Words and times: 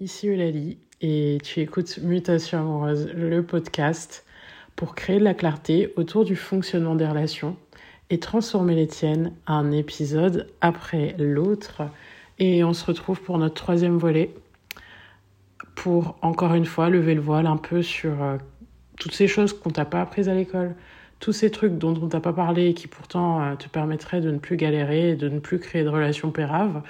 Ici 0.00 0.28
Eulalie 0.28 0.78
et 1.00 1.38
tu 1.42 1.58
écoutes 1.58 1.98
Mutation 1.98 2.60
amoureuse, 2.60 3.10
le 3.16 3.42
podcast 3.42 4.24
pour 4.76 4.94
créer 4.94 5.18
de 5.18 5.24
la 5.24 5.34
clarté 5.34 5.92
autour 5.96 6.24
du 6.24 6.36
fonctionnement 6.36 6.94
des 6.94 7.04
relations 7.04 7.56
et 8.08 8.20
transformer 8.20 8.76
les 8.76 8.86
tiennes 8.86 9.32
un 9.48 9.72
épisode 9.72 10.46
après 10.60 11.16
l'autre. 11.18 11.82
Et 12.38 12.62
on 12.62 12.74
se 12.74 12.84
retrouve 12.84 13.20
pour 13.20 13.38
notre 13.38 13.56
troisième 13.56 13.98
volet 13.98 14.32
pour 15.74 16.16
encore 16.22 16.54
une 16.54 16.66
fois 16.66 16.90
lever 16.90 17.16
le 17.16 17.20
voile 17.20 17.48
un 17.48 17.56
peu 17.56 17.82
sur 17.82 18.22
euh, 18.22 18.36
toutes 19.00 19.14
ces 19.14 19.26
choses 19.26 19.52
qu'on 19.52 19.70
t'a 19.70 19.84
pas 19.84 20.02
apprises 20.02 20.28
à 20.28 20.34
l'école, 20.34 20.76
tous 21.18 21.32
ces 21.32 21.50
trucs 21.50 21.76
dont 21.76 22.00
on 22.00 22.06
t'a 22.06 22.20
pas 22.20 22.32
parlé 22.32 22.68
et 22.68 22.74
qui 22.74 22.86
pourtant 22.86 23.42
euh, 23.42 23.56
te 23.56 23.68
permettraient 23.68 24.20
de 24.20 24.30
ne 24.30 24.38
plus 24.38 24.56
galérer 24.56 25.10
et 25.10 25.16
de 25.16 25.28
ne 25.28 25.40
plus 25.40 25.58
créer 25.58 25.82
de 25.82 25.88
relations 25.88 26.30
péraves 26.30 26.82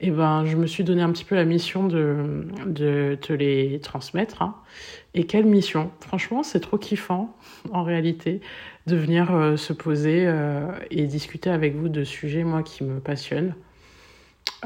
eh 0.00 0.10
ben, 0.10 0.44
je 0.44 0.56
me 0.56 0.66
suis 0.66 0.84
donné 0.84 1.02
un 1.02 1.10
petit 1.12 1.24
peu 1.24 1.34
la 1.34 1.44
mission 1.44 1.86
de, 1.86 2.46
de 2.66 3.16
te 3.20 3.32
les 3.32 3.80
transmettre. 3.80 4.42
Hein. 4.42 4.56
Et 5.14 5.24
quelle 5.26 5.46
mission? 5.46 5.90
Franchement, 6.00 6.42
c'est 6.42 6.60
trop 6.60 6.78
kiffant, 6.78 7.36
en 7.72 7.84
réalité, 7.84 8.40
de 8.86 8.96
venir 8.96 9.34
euh, 9.34 9.56
se 9.56 9.72
poser 9.72 10.26
euh, 10.26 10.66
et 10.90 11.06
discuter 11.06 11.50
avec 11.50 11.76
vous 11.76 11.88
de 11.88 12.04
sujets, 12.04 12.44
moi, 12.44 12.62
qui 12.62 12.84
me 12.84 12.98
passionnent, 12.98 13.54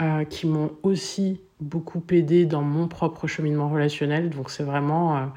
euh, 0.01 0.25
qui 0.25 0.47
m'ont 0.47 0.73
aussi 0.83 1.41
beaucoup 1.60 2.02
aidé 2.10 2.47
dans 2.47 2.63
mon 2.63 2.88
propre 2.88 3.27
cheminement 3.27 3.69
relationnel. 3.69 4.30
Donc, 4.30 4.51
c'est 4.51 4.65
vraiment 4.65 5.30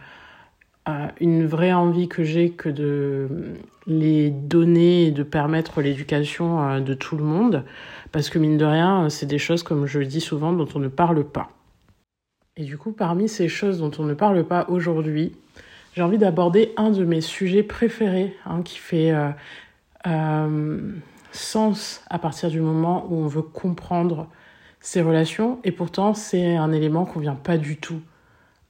une 1.19 1.45
vraie 1.45 1.73
envie 1.73 2.07
que 2.07 2.23
j'ai 2.23 2.51
que 2.51 2.69
de 2.69 3.27
les 3.87 4.29
donner 4.29 5.07
et 5.07 5.11
de 5.11 5.23
permettre 5.23 5.81
l'éducation 5.81 6.61
euh, 6.61 6.79
de 6.79 6.93
tout 6.93 7.17
le 7.17 7.23
monde. 7.23 7.63
Parce 8.11 8.29
que 8.29 8.39
mine 8.39 8.57
de 8.57 8.65
rien, 8.65 9.09
c'est 9.09 9.25
des 9.25 9.37
choses, 9.37 9.63
comme 9.63 9.85
je 9.85 9.99
le 9.99 10.05
dis 10.05 10.21
souvent, 10.21 10.53
dont 10.53 10.67
on 10.75 10.79
ne 10.79 10.87
parle 10.87 11.23
pas. 11.23 11.49
Et 12.57 12.63
du 12.63 12.77
coup, 12.77 12.91
parmi 12.91 13.29
ces 13.29 13.47
choses 13.47 13.79
dont 13.79 13.91
on 13.97 14.03
ne 14.03 14.13
parle 14.13 14.43
pas 14.43 14.65
aujourd'hui, 14.69 15.35
j'ai 15.93 16.01
envie 16.01 16.17
d'aborder 16.17 16.73
un 16.77 16.91
de 16.91 17.03
mes 17.05 17.21
sujets 17.21 17.63
préférés, 17.63 18.35
hein, 18.45 18.61
qui 18.61 18.77
fait 18.77 19.11
euh, 19.11 19.29
euh, 20.07 20.91
sens 21.31 22.03
à 22.09 22.19
partir 22.19 22.49
du 22.49 22.59
moment 22.59 23.07
où 23.09 23.15
on 23.15 23.27
veut 23.27 23.41
comprendre 23.41 24.27
ces 24.79 25.01
relations. 25.01 25.59
Et 25.63 25.71
pourtant, 25.71 26.13
c'est 26.13 26.55
un 26.55 26.71
élément 26.71 27.05
qu'on 27.05 27.19
vient 27.19 27.35
pas 27.35 27.57
du 27.57 27.77
tout 27.77 28.01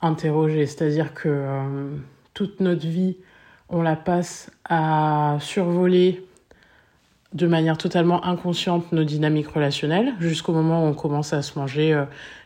interroger. 0.01 0.65
C'est-à-dire 0.65 1.13
que 1.13 1.29
euh, 1.29 1.95
toute 2.33 2.59
notre 2.59 2.85
vie, 2.87 3.17
on 3.69 3.81
la 3.81 3.95
passe 3.95 4.51
à 4.65 5.37
survoler 5.39 6.25
de 7.33 7.47
manière 7.47 7.77
totalement 7.77 8.25
inconsciente 8.25 8.91
nos 8.91 9.03
dynamiques 9.03 9.47
relationnelles 9.47 10.13
jusqu'au 10.19 10.51
moment 10.51 10.83
où 10.83 10.87
on 10.87 10.93
commence 10.93 11.31
à 11.31 11.41
se 11.41 11.57
manger 11.57 11.93
euh, 11.93 12.03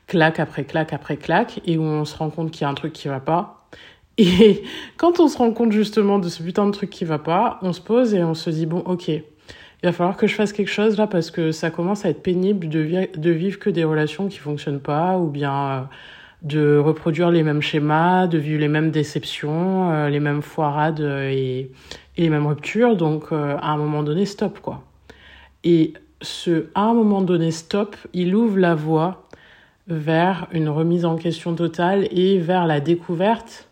claque 0.07 0.39
après 0.39 0.63
claque 0.63 0.93
après 0.93 1.17
claque 1.17 1.59
et 1.65 1.77
où 1.77 1.81
on 1.81 2.05
se 2.05 2.15
rend 2.15 2.29
compte 2.29 2.51
qu'il 2.51 2.61
y 2.61 2.65
a 2.65 2.69
un 2.69 2.75
truc 2.75 2.93
qui 2.93 3.07
va 3.07 3.19
pas. 3.19 3.67
Et 4.17 4.63
quand 4.95 5.19
on 5.19 5.27
se 5.27 5.37
rend 5.37 5.51
compte 5.51 5.71
justement 5.73 6.19
de 6.19 6.29
ce 6.29 6.41
putain 6.41 6.65
de 6.67 6.71
truc 6.71 6.89
qui 6.89 7.03
va 7.03 7.19
pas, 7.19 7.59
on 7.61 7.73
se 7.73 7.81
pose 7.81 8.13
et 8.13 8.23
on 8.23 8.33
se 8.33 8.49
dit 8.49 8.65
bon 8.65 8.79
ok, 8.79 9.09
il 9.09 9.23
va 9.83 9.91
falloir 9.91 10.15
que 10.15 10.25
je 10.25 10.35
fasse 10.35 10.53
quelque 10.53 10.71
chose 10.71 10.97
là 10.97 11.05
parce 11.05 11.31
que 11.31 11.51
ça 11.51 11.69
commence 11.69 12.05
à 12.05 12.09
être 12.09 12.23
pénible 12.23 12.69
de, 12.69 12.79
vivre 13.31 13.59
que 13.59 13.69
des 13.69 13.83
relations 13.83 14.27
qui 14.29 14.37
fonctionnent 14.37 14.79
pas 14.79 15.17
ou 15.17 15.27
bien 15.27 15.53
euh, 15.53 15.81
de 16.41 16.77
reproduire 16.77 17.31
les 17.31 17.43
mêmes 17.43 17.61
schémas, 17.61 18.27
de 18.27 18.37
vivre 18.37 18.59
les 18.59 18.67
mêmes 18.67 18.91
déceptions, 18.91 19.91
euh, 19.91 20.09
les 20.09 20.19
mêmes 20.19 20.41
foirades 20.41 20.99
et, 20.99 21.71
les 22.17 22.29
mêmes 22.29 22.47
ruptures. 22.47 22.95
Donc, 22.95 23.25
euh, 23.31 23.57
à 23.57 23.71
un 23.71 23.77
moment 23.77 24.03
donné, 24.03 24.25
stop, 24.25 24.59
quoi. 24.59 24.83
Et 25.63 25.93
ce 26.21 26.67
à 26.75 26.83
un 26.83 26.93
moment 26.93 27.21
donné, 27.21 27.51
stop, 27.51 27.95
il 28.13 28.35
ouvre 28.35 28.57
la 28.57 28.75
voie 28.75 29.27
vers 29.87 30.47
une 30.51 30.69
remise 30.69 31.05
en 31.05 31.15
question 31.15 31.55
totale 31.55 32.07
et 32.11 32.39
vers 32.39 32.65
la 32.65 32.79
découverte 32.79 33.69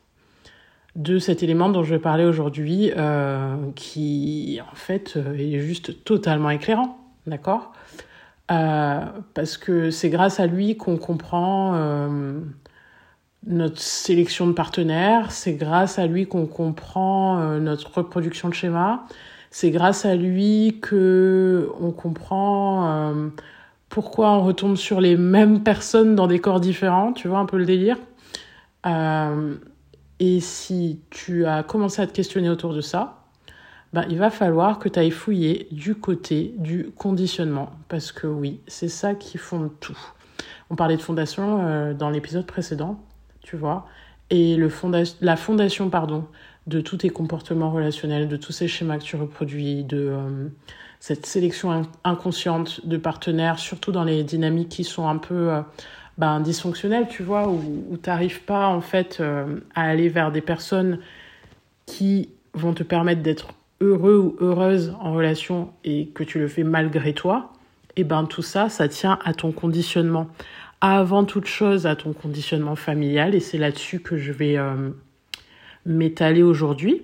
de 0.95 1.17
cet 1.17 1.41
élément 1.41 1.69
dont 1.69 1.83
je 1.83 1.95
vais 1.95 2.01
parler 2.01 2.23
aujourd'hui, 2.23 2.91
euh, 2.95 3.55
qui 3.75 4.59
en 4.71 4.75
fait 4.75 5.17
est 5.37 5.59
juste 5.59 6.03
totalement 6.03 6.51
éclairant, 6.51 6.99
d'accord? 7.25 7.73
Parce 8.47 9.57
que 9.57 9.89
c'est 9.89 10.09
grâce 10.09 10.39
à 10.39 10.47
lui 10.47 10.77
qu'on 10.77 10.97
comprend 10.97 11.73
notre 13.45 13.79
sélection 13.79 14.47
de 14.47 14.53
partenaires, 14.53 15.31
c'est 15.31 15.53
grâce 15.53 15.99
à 15.99 16.07
lui 16.07 16.27
qu'on 16.27 16.45
comprend 16.45 17.39
euh, 17.39 17.59
notre 17.59 17.93
reproduction 17.97 18.49
de 18.49 18.53
schéma, 18.53 19.05
c'est 19.51 19.71
grâce 19.71 20.05
à 20.05 20.15
lui 20.15 20.79
que 20.81 21.69
on 21.79 21.91
comprend 21.91 22.87
euh, 22.87 23.29
pourquoi 23.89 24.31
on 24.31 24.43
retombe 24.43 24.75
sur 24.77 25.01
les 25.01 25.17
mêmes 25.17 25.61
personnes 25.61 26.15
dans 26.15 26.27
des 26.27 26.39
corps 26.39 26.59
différents, 26.59 27.13
tu 27.13 27.27
vois 27.27 27.39
un 27.39 27.45
peu 27.45 27.57
le 27.57 27.65
délire. 27.65 27.97
Euh, 28.85 29.55
et 30.19 30.39
si 30.39 31.01
tu 31.09 31.45
as 31.45 31.63
commencé 31.63 32.01
à 32.01 32.07
te 32.07 32.13
questionner 32.13 32.49
autour 32.49 32.73
de 32.73 32.81
ça, 32.81 33.22
bah, 33.93 34.05
il 34.09 34.17
va 34.17 34.29
falloir 34.29 34.79
que 34.79 34.89
tu 34.89 34.99
ailles 34.99 35.11
fouiller 35.11 35.67
du 35.71 35.95
côté 35.95 36.53
du 36.57 36.91
conditionnement. 36.97 37.71
Parce 37.87 38.11
que 38.11 38.27
oui, 38.27 38.59
c'est 38.67 38.89
ça 38.89 39.13
qui 39.15 39.37
fonde 39.37 39.69
tout. 39.79 39.97
On 40.69 40.75
parlait 40.75 40.97
de 40.97 41.01
fondation 41.01 41.93
dans 41.93 42.09
l'épisode 42.09 42.45
précédent 42.45 42.99
tu 43.43 43.57
vois. 43.57 43.85
Et 44.29 44.55
le 44.55 44.71
la 45.21 45.35
fondation, 45.35 45.89
pardon, 45.89 46.25
de 46.65 46.81
tous 46.81 46.97
tes 46.97 47.09
comportements 47.09 47.71
relationnels, 47.71 48.27
de 48.27 48.37
tous 48.37 48.53
ces 48.53 48.67
schémas 48.67 48.97
que 48.97 49.03
tu 49.03 49.15
reproduis, 49.15 49.83
de 49.83 50.07
euh, 50.09 50.47
cette 50.99 51.25
sélection 51.25 51.83
inconsciente 52.03 52.85
de 52.87 52.97
partenaires, 52.97 53.59
surtout 53.59 53.91
dans 53.91 54.05
les 54.05 54.23
dynamiques 54.23 54.69
qui 54.69 54.83
sont 54.83 55.07
un 55.07 55.17
peu 55.17 55.51
euh, 55.51 55.61
ben, 56.17 56.39
dysfonctionnelles, 56.39 57.07
tu 57.09 57.21
vois, 57.21 57.47
où, 57.47 57.85
où 57.91 57.97
tu 57.97 58.09
n'arrives 58.09 58.41
pas 58.43 58.67
en 58.67 58.81
fait 58.81 59.17
euh, 59.19 59.59
à 59.75 59.83
aller 59.83 60.09
vers 60.09 60.31
des 60.31 60.41
personnes 60.41 60.99
qui 61.85 62.29
vont 62.53 62.73
te 62.73 62.83
permettre 62.83 63.21
d'être 63.21 63.49
heureux 63.83 64.17
ou 64.17 64.35
heureuse 64.39 64.95
en 64.99 65.13
relation 65.13 65.71
et 65.83 66.07
que 66.07 66.23
tu 66.23 66.39
le 66.39 66.47
fais 66.47 66.63
malgré 66.63 67.13
toi, 67.13 67.53
et 67.95 68.03
ben 68.03 68.25
tout 68.25 68.41
ça, 68.41 68.69
ça 68.69 68.87
tient 68.87 69.19
à 69.23 69.33
ton 69.33 69.51
conditionnement, 69.51 70.27
avant 70.81 71.25
toute 71.25 71.45
chose 71.45 71.85
à 71.85 71.95
ton 71.95 72.13
conditionnement 72.13 72.75
familial 72.75 73.35
et 73.35 73.39
c'est 73.39 73.57
là-dessus 73.57 73.99
que 73.99 74.17
je 74.17 74.31
vais 74.31 74.57
euh, 74.57 74.89
m'étaler 75.85 76.43
aujourd'hui, 76.43 77.03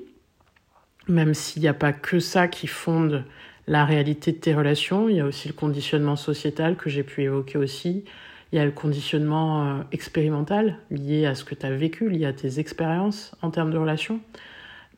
même 1.07 1.33
s'il 1.33 1.61
n'y 1.61 1.67
a 1.67 1.73
pas 1.73 1.93
que 1.93 2.19
ça 2.19 2.47
qui 2.47 2.67
fonde 2.67 3.23
la 3.67 3.85
réalité 3.85 4.31
de 4.31 4.37
tes 4.37 4.55
relations, 4.55 5.09
il 5.09 5.17
y 5.17 5.19
a 5.19 5.25
aussi 5.25 5.47
le 5.47 5.53
conditionnement 5.53 6.15
sociétal 6.15 6.75
que 6.75 6.89
j'ai 6.89 7.03
pu 7.03 7.23
évoquer 7.23 7.57
aussi, 7.57 8.03
il 8.51 8.57
y 8.57 8.59
a 8.59 8.65
le 8.65 8.71
conditionnement 8.71 9.63
euh, 9.63 9.81
expérimental 9.91 10.77
lié 10.89 11.25
à 11.25 11.35
ce 11.35 11.43
que 11.43 11.53
tu 11.53 11.65
as 11.65 11.71
vécu, 11.71 12.09
lié 12.09 12.25
à 12.25 12.33
tes 12.33 12.59
expériences 12.59 13.35
en 13.41 13.51
termes 13.51 13.71
de 13.71 13.77
relations. 13.77 14.19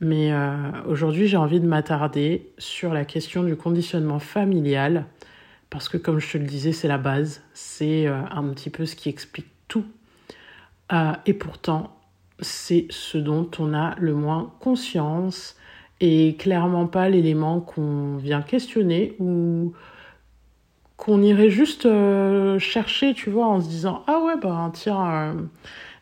Mais 0.01 0.33
euh, 0.33 0.55
aujourd'hui, 0.87 1.27
j'ai 1.27 1.37
envie 1.37 1.59
de 1.59 1.67
m'attarder 1.67 2.49
sur 2.57 2.91
la 2.91 3.05
question 3.05 3.43
du 3.43 3.55
conditionnement 3.55 4.17
familial 4.17 5.05
parce 5.69 5.87
que 5.87 5.97
comme 5.97 6.19
je 6.19 6.33
te 6.33 6.37
le 6.39 6.45
disais, 6.45 6.71
c'est 6.71 6.87
la 6.87 6.97
base, 6.97 7.43
c'est 7.53 8.07
euh, 8.07 8.19
un 8.31 8.43
petit 8.49 8.71
peu 8.71 8.87
ce 8.87 8.95
qui 8.95 9.09
explique 9.09 9.47
tout. 9.67 9.85
Euh, 10.91 11.11
et 11.27 11.33
pourtant, 11.33 11.95
c'est 12.39 12.87
ce 12.89 13.19
dont 13.19 13.49
on 13.59 13.75
a 13.75 13.95
le 13.99 14.15
moins 14.15 14.51
conscience 14.59 15.55
et 15.99 16.35
clairement 16.35 16.87
pas 16.87 17.07
l'élément 17.07 17.61
qu'on 17.61 18.17
vient 18.17 18.41
questionner 18.41 19.15
ou 19.19 19.73
qu'on 20.97 21.21
irait 21.21 21.51
juste 21.51 21.87
chercher, 22.57 23.13
tu 23.13 23.29
vois, 23.29 23.45
en 23.45 23.61
se 23.61 23.69
disant 23.69 24.03
ah 24.07 24.19
ouais 24.19 24.35
bah 24.41 24.71
tiens 24.73 25.35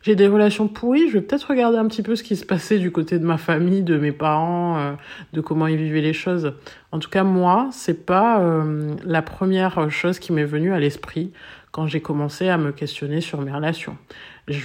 j'ai 0.02 0.16
des 0.16 0.26
relations 0.26 0.66
pourries, 0.66 1.08
je 1.08 1.14
vais 1.14 1.20
peut-être 1.20 1.50
regarder 1.50 1.76
un 1.76 1.86
petit 1.86 2.02
peu 2.02 2.16
ce 2.16 2.22
qui 2.22 2.36
se 2.36 2.46
passait 2.46 2.78
du 2.78 2.90
côté 2.90 3.18
de 3.18 3.24
ma 3.24 3.36
famille, 3.36 3.82
de 3.82 3.98
mes 3.98 4.12
parents, 4.12 4.78
euh, 4.78 4.92
de 5.34 5.42
comment 5.42 5.66
ils 5.66 5.76
vivaient 5.76 6.00
les 6.00 6.14
choses. 6.14 6.54
En 6.90 6.98
tout 6.98 7.10
cas, 7.10 7.22
moi, 7.22 7.68
c'est 7.70 8.06
pas 8.06 8.40
euh, 8.40 8.94
la 9.04 9.20
première 9.20 9.90
chose 9.90 10.18
qui 10.18 10.32
m'est 10.32 10.44
venue 10.44 10.72
à 10.72 10.80
l'esprit 10.80 11.32
quand 11.70 11.86
j'ai 11.86 12.00
commencé 12.00 12.48
à 12.48 12.56
me 12.56 12.72
questionner 12.72 13.20
sur 13.20 13.42
mes 13.42 13.52
relations. 13.52 13.96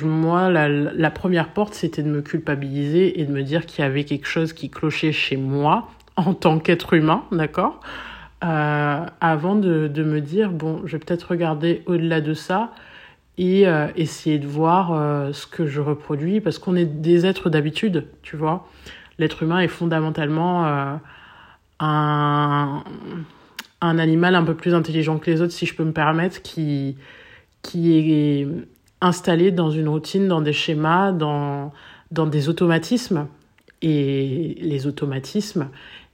Moi, 0.04 0.50
la, 0.50 1.12
première 1.12 1.50
porte, 1.50 1.76
c'était 1.76 2.02
de 2.02 2.10
me 2.10 2.22
culpabiliser 2.22 3.20
et 3.20 3.26
de 3.26 3.32
me 3.32 3.44
dire 3.44 3.66
qu'il 3.68 3.84
y 3.84 3.88
avait 3.88 4.06
quelque 4.06 4.26
chose 4.28 4.54
qui 4.54 4.70
clochait 4.70 5.12
chez 5.12 5.38
moi 5.38 5.90
en 6.16 6.34
tant 6.34 6.58
qu'être 6.60 6.94
humain, 6.94 7.24
d'accord? 7.32 7.82
Euh, 8.44 9.06
Avant 9.22 9.56
de 9.56 10.04
me 10.04 10.22
dire, 10.22 10.50
bon, 10.50 10.82
je 10.86 10.94
vais 10.94 11.00
peut-être 11.00 11.30
regarder 11.30 11.84
au-delà 11.86 12.22
de 12.22 12.34
ça 12.34 12.72
et 13.38 13.68
euh, 13.68 13.88
essayer 13.96 14.40
de 14.40 14.48
voir 14.48 14.94
euh, 14.94 15.34
ce 15.34 15.46
que 15.46 15.68
je 15.68 15.82
reproduis 15.82 16.40
parce 16.40 16.58
qu'on 16.58 16.76
est 16.76 16.86
des 16.86 17.26
êtres 17.26 17.50
d'habitude, 17.50 18.08
tu 18.22 18.38
vois. 18.38 18.68
L'être 19.18 19.44
humain 19.44 19.60
est 19.60 19.68
fondamentalement 19.68 20.66
euh, 20.66 20.96
un, 21.80 22.84
un 23.82 24.00
animal 24.00 24.36
un 24.36 24.44
peu 24.44 24.56
plus 24.56 24.74
intelligent 24.74 25.18
que 25.18 25.30
les 25.30 25.42
autres, 25.42 25.54
si 25.54 25.66
je 25.66 25.76
peux 25.76 25.84
me 25.84 25.92
permettre, 25.92 26.42
qui, 26.42 26.98
qui 27.62 27.98
est 27.98 28.48
installé 29.02 29.52
dans 29.52 29.70
une 29.70 29.90
routine, 29.90 30.28
dans 30.28 30.42
des 30.42 30.54
schémas, 30.54 31.12
dans, 31.12 31.74
dans 32.12 32.28
des 32.28 32.50
automatismes. 32.50 33.28
Et 33.82 34.58
les 34.62 34.88
automatismes, 34.88 35.70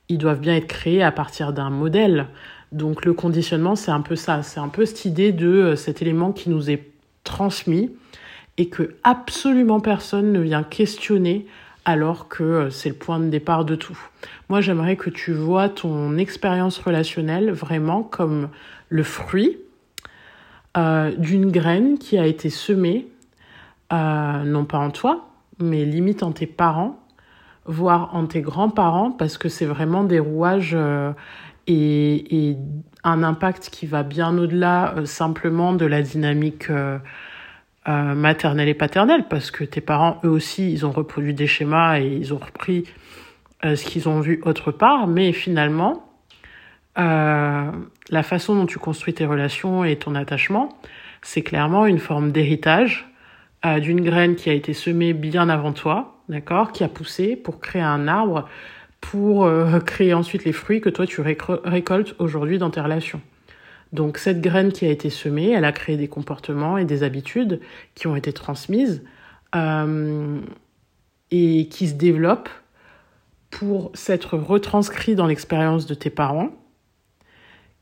ils 0.09 0.17
doivent 0.17 0.41
bien 0.41 0.55
être 0.55 0.67
créés 0.67 1.03
à 1.03 1.11
partir 1.11 1.53
d'un 1.53 1.69
modèle. 1.69 2.27
Donc 2.71 3.05
le 3.05 3.13
conditionnement, 3.13 3.75
c'est 3.75 3.91
un 3.91 4.01
peu 4.01 4.15
ça, 4.15 4.43
c'est 4.43 4.59
un 4.59 4.69
peu 4.69 4.85
cette 4.85 5.05
idée 5.05 5.31
de 5.31 5.75
cet 5.75 6.01
élément 6.01 6.31
qui 6.31 6.49
nous 6.49 6.69
est 6.69 6.90
transmis 7.31 7.89
et 8.57 8.69
que 8.69 8.95
absolument 9.03 9.79
personne 9.79 10.31
ne 10.31 10.39
vient 10.39 10.63
questionner 10.63 11.47
alors 11.85 12.27
que 12.27 12.43
euh, 12.43 12.69
c'est 12.69 12.89
le 12.89 12.95
point 12.95 13.19
de 13.19 13.29
départ 13.29 13.65
de 13.65 13.75
tout. 13.75 13.97
Moi, 14.49 14.61
j'aimerais 14.61 14.97
que 14.97 15.09
tu 15.09 15.33
vois 15.33 15.69
ton 15.69 16.17
expérience 16.17 16.77
relationnelle 16.77 17.51
vraiment 17.51 18.03
comme 18.03 18.49
le 18.89 19.03
fruit 19.03 19.57
euh, 20.77 21.15
d'une 21.15 21.49
graine 21.49 21.97
qui 21.97 22.19
a 22.19 22.27
été 22.27 22.49
semée, 22.49 23.07
euh, 23.91 24.43
non 24.43 24.65
pas 24.65 24.77
en 24.77 24.91
toi, 24.91 25.29
mais 25.59 25.85
limite 25.85 26.21
en 26.21 26.31
tes 26.31 26.45
parents, 26.45 26.99
voire 27.65 28.13
en 28.13 28.27
tes 28.27 28.41
grands-parents, 28.41 29.11
parce 29.11 29.37
que 29.37 29.49
c'est 29.49 29.65
vraiment 29.65 30.03
des 30.03 30.19
rouages 30.19 30.77
et, 31.67 32.49
et, 32.49 32.57
un 33.03 33.23
impact 33.23 33.69
qui 33.71 33.85
va 33.85 34.03
bien 34.03 34.37
au-delà 34.37 34.95
simplement 35.05 35.73
de 35.73 35.85
la 35.85 36.01
dynamique 36.01 36.69
euh, 36.69 36.99
maternelle 37.87 38.69
et 38.69 38.73
paternelle, 38.73 39.25
parce 39.29 39.51
que 39.51 39.63
tes 39.63 39.81
parents, 39.81 40.19
eux 40.23 40.29
aussi, 40.29 40.71
ils 40.71 40.85
ont 40.85 40.91
reproduit 40.91 41.33
des 41.33 41.47
schémas 41.47 41.99
et 41.99 42.07
ils 42.07 42.33
ont 42.33 42.37
repris 42.37 42.85
euh, 43.65 43.75
ce 43.75 43.85
qu'ils 43.85 44.09
ont 44.09 44.19
vu 44.19 44.41
autre 44.43 44.71
part, 44.71 45.07
mais 45.07 45.33
finalement, 45.33 46.11
euh, 46.97 47.71
la 48.09 48.23
façon 48.23 48.55
dont 48.55 48.65
tu 48.65 48.79
construis 48.79 49.13
tes 49.13 49.25
relations 49.25 49.83
et 49.83 49.95
ton 49.97 50.15
attachement, 50.15 50.69
c'est 51.21 51.43
clairement 51.43 51.85
une 51.85 51.99
forme 51.99 52.31
d'héritage 52.31 53.07
euh, 53.65 53.79
d'une 53.79 54.01
graine 54.01 54.35
qui 54.35 54.49
a 54.49 54.53
été 54.53 54.73
semée 54.73 55.13
bien 55.13 55.47
avant 55.47 55.73
toi, 55.73 56.21
d'accord, 56.27 56.71
qui 56.71 56.83
a 56.83 56.87
poussé 56.87 57.35
pour 57.35 57.59
créer 57.59 57.83
un 57.83 58.07
arbre, 58.07 58.49
pour 59.01 59.45
euh, 59.45 59.79
créer 59.79 60.13
ensuite 60.13 60.45
les 60.45 60.53
fruits 60.53 60.79
que 60.79 60.89
toi 60.89 61.05
tu 61.05 61.21
récoltes 61.21 62.15
aujourd'hui 62.19 62.57
dans 62.57 62.69
tes 62.69 62.81
relations. 62.81 63.21
Donc 63.91 64.17
cette 64.17 64.39
graine 64.39 64.71
qui 64.71 64.85
a 64.85 64.89
été 64.89 65.09
semée, 65.09 65.49
elle 65.49 65.65
a 65.65 65.73
créé 65.73 65.97
des 65.97 66.07
comportements 66.07 66.77
et 66.77 66.85
des 66.85 67.03
habitudes 67.03 67.59
qui 67.93 68.07
ont 68.07 68.15
été 68.15 68.31
transmises 68.31 69.03
euh, 69.55 70.39
et 71.29 71.67
qui 71.67 71.89
se 71.89 71.93
développent 71.93 72.49
pour 73.49 73.91
s'être 73.93 74.37
retranscrits 74.37 75.15
dans 75.15 75.27
l'expérience 75.27 75.85
de 75.85 75.93
tes 75.93 76.09
parents, 76.09 76.51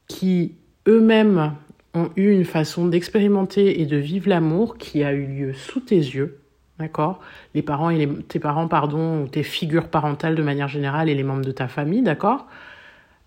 qui 0.08 0.56
eux-mêmes 0.88 1.54
ont 1.94 2.10
eu 2.16 2.32
une 2.32 2.46
façon 2.46 2.88
d'expérimenter 2.88 3.80
et 3.82 3.86
de 3.86 3.98
vivre 3.98 4.30
l'amour 4.30 4.78
qui 4.78 5.04
a 5.04 5.14
eu 5.14 5.26
lieu 5.26 5.54
sous 5.54 5.80
tes 5.80 5.98
yeux, 5.98 6.39
d'accord 6.80 7.20
Les 7.54 7.62
parents 7.62 7.90
et 7.90 8.08
tes 8.28 8.40
parents, 8.40 8.68
pardon, 8.68 9.24
ou 9.24 9.28
tes 9.28 9.44
figures 9.44 9.90
parentales 9.90 10.36
de 10.36 10.42
manière 10.42 10.68
générale 10.68 11.10
et 11.10 11.16
les 11.16 11.24
membres 11.24 11.46
de 11.46 11.52
ta 11.52 11.68
famille, 11.68 12.02
d'accord 12.02 12.48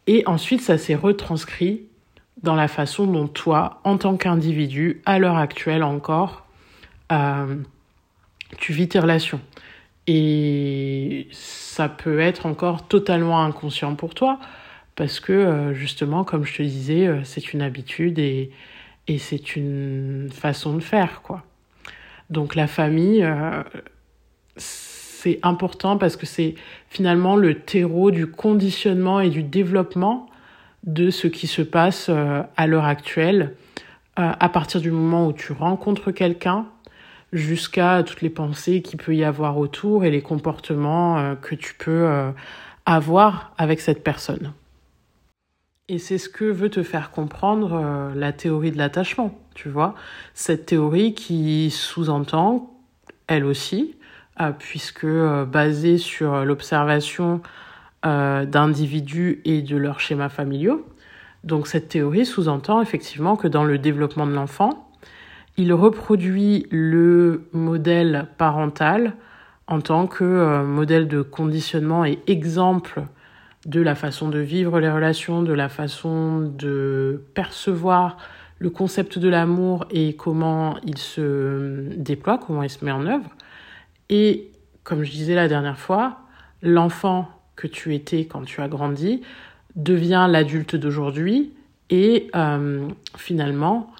Et 0.06 0.24
ensuite, 0.26 0.62
ça 0.62 0.78
s'est 0.78 0.94
retranscrit 0.94 1.82
dans 2.42 2.54
la 2.54 2.66
façon 2.66 3.06
dont 3.06 3.28
toi, 3.28 3.80
en 3.84 3.98
tant 3.98 4.16
qu'individu, 4.16 5.02
à 5.04 5.18
l'heure 5.18 5.36
actuelle 5.36 5.82
encore, 5.82 6.46
euh, 7.12 7.56
tu 8.58 8.72
vis 8.72 8.88
tes 8.88 8.98
relations. 8.98 9.40
Et 10.06 11.28
ça 11.30 11.88
peut 11.88 12.18
être 12.20 12.46
encore 12.46 12.88
totalement 12.88 13.44
inconscient 13.44 13.94
pour 13.94 14.14
toi, 14.14 14.40
parce 14.96 15.20
que 15.20 15.32
euh, 15.32 15.74
justement, 15.74 16.24
comme 16.24 16.44
je 16.44 16.56
te 16.56 16.62
disais, 16.62 17.06
euh, 17.06 17.22
c'est 17.24 17.52
une 17.52 17.62
habitude 17.62 18.18
et 18.18 18.50
c'est 19.18 19.56
une 19.56 20.30
façon 20.32 20.74
de 20.74 20.80
faire, 20.80 21.20
quoi. 21.22 21.44
Donc 22.32 22.54
la 22.54 22.66
famille, 22.66 23.22
euh, 23.22 23.62
c'est 24.56 25.38
important 25.42 25.98
parce 25.98 26.16
que 26.16 26.24
c'est 26.24 26.54
finalement 26.88 27.36
le 27.36 27.60
terreau 27.60 28.10
du 28.10 28.26
conditionnement 28.26 29.20
et 29.20 29.28
du 29.28 29.42
développement 29.42 30.30
de 30.84 31.10
ce 31.10 31.26
qui 31.28 31.46
se 31.46 31.60
passe 31.60 32.06
euh, 32.08 32.42
à 32.56 32.66
l'heure 32.66 32.86
actuelle, 32.86 33.54
euh, 34.18 34.32
à 34.40 34.48
partir 34.48 34.80
du 34.80 34.90
moment 34.90 35.26
où 35.26 35.34
tu 35.34 35.52
rencontres 35.52 36.10
quelqu'un, 36.10 36.64
jusqu'à 37.34 38.02
toutes 38.02 38.22
les 38.22 38.30
pensées 38.30 38.80
qu'il 38.80 38.98
peut 38.98 39.14
y 39.14 39.24
avoir 39.24 39.58
autour 39.58 40.06
et 40.06 40.10
les 40.10 40.22
comportements 40.22 41.34
que 41.40 41.54
tu 41.54 41.72
peux 41.72 42.06
avoir 42.84 43.54
avec 43.56 43.80
cette 43.80 44.04
personne. 44.04 44.52
Et 45.88 45.98
c'est 45.98 46.18
ce 46.18 46.28
que 46.28 46.44
veut 46.44 46.70
te 46.70 46.82
faire 46.82 47.10
comprendre 47.10 48.12
la 48.14 48.32
théorie 48.32 48.70
de 48.70 48.78
l'attachement, 48.78 49.38
tu 49.54 49.68
vois. 49.68 49.94
Cette 50.32 50.66
théorie 50.66 51.12
qui 51.14 51.70
sous-entend, 51.70 52.72
elle 53.26 53.44
aussi, 53.44 53.96
puisque 54.58 55.06
basée 55.06 55.98
sur 55.98 56.44
l'observation 56.44 57.42
euh, 58.04 58.46
d'individus 58.46 59.40
et 59.44 59.62
de 59.62 59.76
leurs 59.76 60.00
schémas 60.00 60.28
familiaux. 60.28 60.84
Donc 61.44 61.68
cette 61.68 61.88
théorie 61.88 62.26
sous-entend 62.26 62.82
effectivement 62.82 63.36
que 63.36 63.46
dans 63.46 63.62
le 63.62 63.78
développement 63.78 64.26
de 64.26 64.32
l'enfant, 64.32 64.90
il 65.56 65.72
reproduit 65.72 66.66
le 66.72 67.48
modèle 67.52 68.26
parental 68.38 69.12
en 69.68 69.80
tant 69.80 70.08
que 70.08 70.24
euh, 70.24 70.64
modèle 70.64 71.06
de 71.06 71.22
conditionnement 71.22 72.04
et 72.04 72.18
exemple 72.26 73.02
de 73.66 73.80
la 73.80 73.94
façon 73.94 74.28
de 74.28 74.38
vivre 74.38 74.80
les 74.80 74.90
relations, 74.90 75.42
de 75.42 75.52
la 75.52 75.68
façon 75.68 76.40
de 76.40 77.24
percevoir 77.34 78.16
le 78.58 78.70
concept 78.70 79.18
de 79.18 79.28
l'amour 79.28 79.86
et 79.90 80.14
comment 80.14 80.76
il 80.84 80.98
se 80.98 81.88
déploie, 81.96 82.38
comment 82.38 82.62
il 82.62 82.70
se 82.70 82.84
met 82.84 82.92
en 82.92 83.06
œuvre. 83.06 83.30
Et 84.08 84.50
comme 84.84 85.04
je 85.04 85.10
disais 85.10 85.34
la 85.34 85.48
dernière 85.48 85.78
fois, 85.78 86.20
l'enfant 86.62 87.28
que 87.56 87.66
tu 87.66 87.94
étais 87.94 88.24
quand 88.24 88.44
tu 88.44 88.60
as 88.60 88.68
grandi 88.68 89.22
devient 89.76 90.26
l'adulte 90.28 90.76
d'aujourd'hui 90.76 91.52
et 91.90 92.30
euh, 92.34 92.88
finalement 93.16 93.90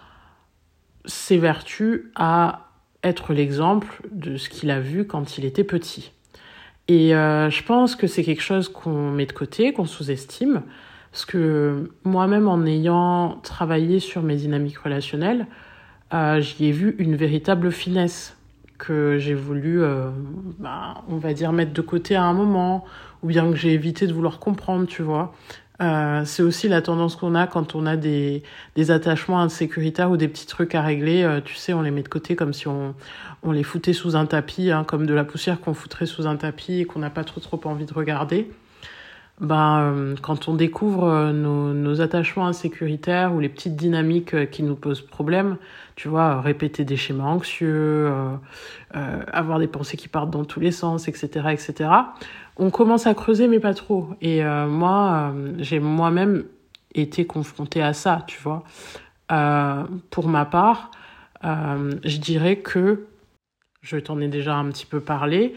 s'évertue 1.04 2.10
à 2.14 2.68
être 3.02 3.32
l'exemple 3.32 4.02
de 4.12 4.36
ce 4.36 4.48
qu'il 4.48 4.70
a 4.70 4.80
vu 4.80 5.06
quand 5.06 5.38
il 5.38 5.44
était 5.44 5.64
petit. 5.64 6.12
Et 6.92 7.14
euh, 7.14 7.48
je 7.48 7.62
pense 7.62 7.96
que 7.96 8.06
c'est 8.06 8.22
quelque 8.22 8.42
chose 8.42 8.68
qu'on 8.68 9.10
met 9.12 9.24
de 9.24 9.32
côté, 9.32 9.72
qu'on 9.72 9.86
sous-estime, 9.86 10.60
parce 11.10 11.24
que 11.24 11.90
moi-même 12.04 12.48
en 12.48 12.66
ayant 12.66 13.38
travaillé 13.42 13.98
sur 13.98 14.20
mes 14.20 14.36
dynamiques 14.36 14.76
relationnelles, 14.76 15.46
euh, 16.12 16.42
j'y 16.42 16.66
ai 16.66 16.70
vu 16.70 16.94
une 16.98 17.16
véritable 17.16 17.72
finesse 17.72 18.36
que 18.76 19.16
j'ai 19.16 19.32
voulu, 19.32 19.82
euh, 19.82 20.10
bah, 20.58 21.02
on 21.08 21.16
va 21.16 21.32
dire, 21.32 21.50
mettre 21.54 21.72
de 21.72 21.80
côté 21.80 22.14
à 22.14 22.24
un 22.24 22.34
moment, 22.34 22.84
ou 23.22 23.28
bien 23.28 23.48
que 23.48 23.56
j'ai 23.56 23.72
évité 23.72 24.06
de 24.06 24.12
vouloir 24.12 24.38
comprendre, 24.38 24.86
tu 24.86 25.00
vois. 25.00 25.34
Euh, 25.82 26.24
c'est 26.24 26.42
aussi 26.42 26.68
la 26.68 26.80
tendance 26.80 27.16
qu'on 27.16 27.34
a 27.34 27.46
quand 27.46 27.74
on 27.74 27.86
a 27.86 27.96
des, 27.96 28.42
des 28.76 28.90
attachements 28.92 29.40
insécuritaires 29.40 30.10
ou 30.10 30.16
des 30.16 30.28
petits 30.28 30.46
trucs 30.46 30.74
à 30.74 30.82
régler. 30.82 31.24
Euh, 31.24 31.40
tu 31.44 31.56
sais, 31.56 31.72
on 31.72 31.82
les 31.82 31.90
met 31.90 32.02
de 32.02 32.08
côté 32.08 32.36
comme 32.36 32.52
si 32.52 32.68
on, 32.68 32.94
on 33.42 33.52
les 33.52 33.64
foutait 33.64 33.92
sous 33.92 34.14
un 34.14 34.26
tapis, 34.26 34.70
hein, 34.70 34.84
comme 34.84 35.06
de 35.06 35.14
la 35.14 35.24
poussière 35.24 35.60
qu'on 35.60 35.74
foutrait 35.74 36.06
sous 36.06 36.26
un 36.26 36.36
tapis 36.36 36.80
et 36.80 36.84
qu'on 36.84 37.00
n'a 37.00 37.10
pas 37.10 37.24
trop 37.24 37.40
trop 37.40 37.60
envie 37.64 37.86
de 37.86 37.94
regarder 37.94 38.48
ben, 39.42 39.80
euh, 39.80 40.14
quand 40.22 40.48
on 40.48 40.54
découvre 40.54 41.08
euh, 41.08 41.32
nos, 41.32 42.00
attachements 42.00 42.46
insécuritaires 42.46 43.34
ou 43.34 43.40
les 43.40 43.48
petites 43.48 43.74
dynamiques 43.74 44.34
euh, 44.34 44.46
qui 44.46 44.62
nous 44.62 44.76
posent 44.76 45.00
problème, 45.00 45.56
tu 45.96 46.06
vois, 46.06 46.40
répéter 46.40 46.84
des 46.84 46.96
schémas 46.96 47.24
anxieux, 47.24 48.10
avoir 48.92 49.58
des 49.58 49.66
pensées 49.66 49.98
qui 49.98 50.08
partent 50.08 50.30
dans 50.30 50.44
tous 50.44 50.58
les 50.58 50.70
sens, 50.70 51.06
etc., 51.06 51.48
etc., 51.50 51.90
on 52.56 52.70
commence 52.70 53.06
à 53.06 53.14
creuser, 53.14 53.46
mais 53.46 53.60
pas 53.60 53.74
trop. 53.74 54.08
Et 54.22 54.42
moi, 54.42 55.34
j'ai 55.58 55.80
moi-même 55.80 56.44
été 56.94 57.26
confrontée 57.26 57.82
à 57.82 57.92
ça, 57.92 58.24
tu 58.26 58.40
vois. 58.40 58.64
pour 60.08 60.28
ma 60.28 60.46
part, 60.46 60.90
je 61.42 62.16
dirais 62.16 62.56
que, 62.56 63.06
je 63.82 63.98
t'en 63.98 64.18
ai 64.18 64.28
déjà 64.28 64.56
un 64.56 64.70
petit 64.70 64.86
peu 64.86 65.00
parlé, 65.00 65.54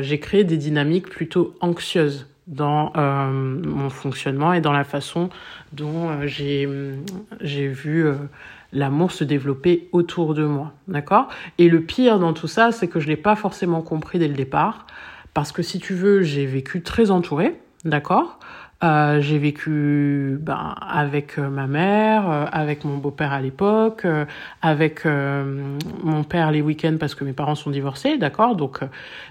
j'ai 0.00 0.18
créé 0.18 0.44
des 0.44 0.56
dynamiques 0.56 1.10
plutôt 1.10 1.54
anxieuses 1.60 2.26
dans 2.48 2.92
euh, 2.96 3.30
mon 3.30 3.90
fonctionnement 3.90 4.54
et 4.54 4.60
dans 4.60 4.72
la 4.72 4.84
façon 4.84 5.28
dont 5.72 6.08
euh, 6.08 6.26
j'ai 6.26 6.66
j'ai 7.40 7.68
vu 7.68 8.06
euh, 8.06 8.14
l'amour 8.72 9.12
se 9.12 9.22
développer 9.22 9.88
autour 9.92 10.34
de 10.34 10.44
moi, 10.44 10.72
d'accord? 10.88 11.28
Et 11.58 11.68
le 11.68 11.82
pire 11.82 12.18
dans 12.18 12.32
tout 12.32 12.48
ça, 12.48 12.72
c'est 12.72 12.88
que 12.88 13.00
je 13.00 13.08
l'ai 13.08 13.16
pas 13.16 13.36
forcément 13.36 13.82
compris 13.82 14.18
dès 14.18 14.28
le 14.28 14.34
départ, 14.34 14.86
parce 15.34 15.52
que 15.52 15.62
si 15.62 15.78
tu 15.78 15.94
veux, 15.94 16.22
j'ai 16.22 16.46
vécu 16.46 16.82
très 16.82 17.10
entourée, 17.10 17.60
d'accord? 17.84 18.40
Euh, 18.84 19.20
j'ai 19.20 19.38
vécu 19.38 20.38
ben, 20.40 20.76
avec 20.80 21.36
euh, 21.36 21.48
ma 21.48 21.66
mère, 21.66 22.30
euh, 22.30 22.44
avec 22.52 22.84
mon 22.84 22.96
beau-père 22.96 23.32
à 23.32 23.40
l'époque, 23.40 24.04
euh, 24.04 24.24
avec 24.62 25.04
mon 25.04 26.22
père 26.22 26.52
les 26.52 26.62
week-ends 26.62 26.96
parce 26.98 27.14
que 27.16 27.24
mes 27.24 27.32
parents 27.32 27.56
sont 27.56 27.70
divorcés, 27.70 28.18
d'accord? 28.18 28.54
Donc 28.54 28.80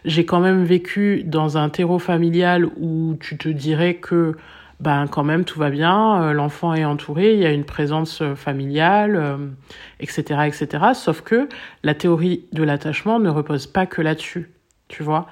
j'ai 0.03 0.25
quand 0.25 0.41
même 0.41 0.65
vécu 0.65 1.23
dans 1.23 1.57
un 1.57 1.69
terreau 1.69 1.99
familial 1.99 2.65
où 2.77 3.15
tu 3.19 3.37
te 3.37 3.47
dirais 3.47 3.95
que 3.95 4.35
ben 4.79 5.07
quand 5.07 5.23
même 5.23 5.43
tout 5.43 5.59
va 5.59 5.69
bien, 5.69 6.33
l'enfant 6.33 6.73
est 6.73 6.85
entouré, 6.85 7.33
il 7.33 7.39
y 7.39 7.45
a 7.45 7.51
une 7.51 7.63
présence 7.63 8.21
familiale, 8.35 9.39
etc., 9.99 10.41
etc. 10.45 10.85
Sauf 10.93 11.21
que 11.21 11.49
la 11.83 11.95
théorie 11.95 12.45
de 12.51 12.63
l'attachement 12.63 13.19
ne 13.19 13.29
repose 13.29 13.65
pas 13.65 13.85
que 13.85 14.01
là-dessus, 14.01 14.51
tu 14.87 15.03
vois? 15.03 15.27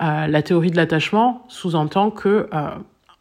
la 0.00 0.42
théorie 0.42 0.70
de 0.70 0.76
l'attachement 0.76 1.44
sous-entend 1.48 2.10
que 2.10 2.48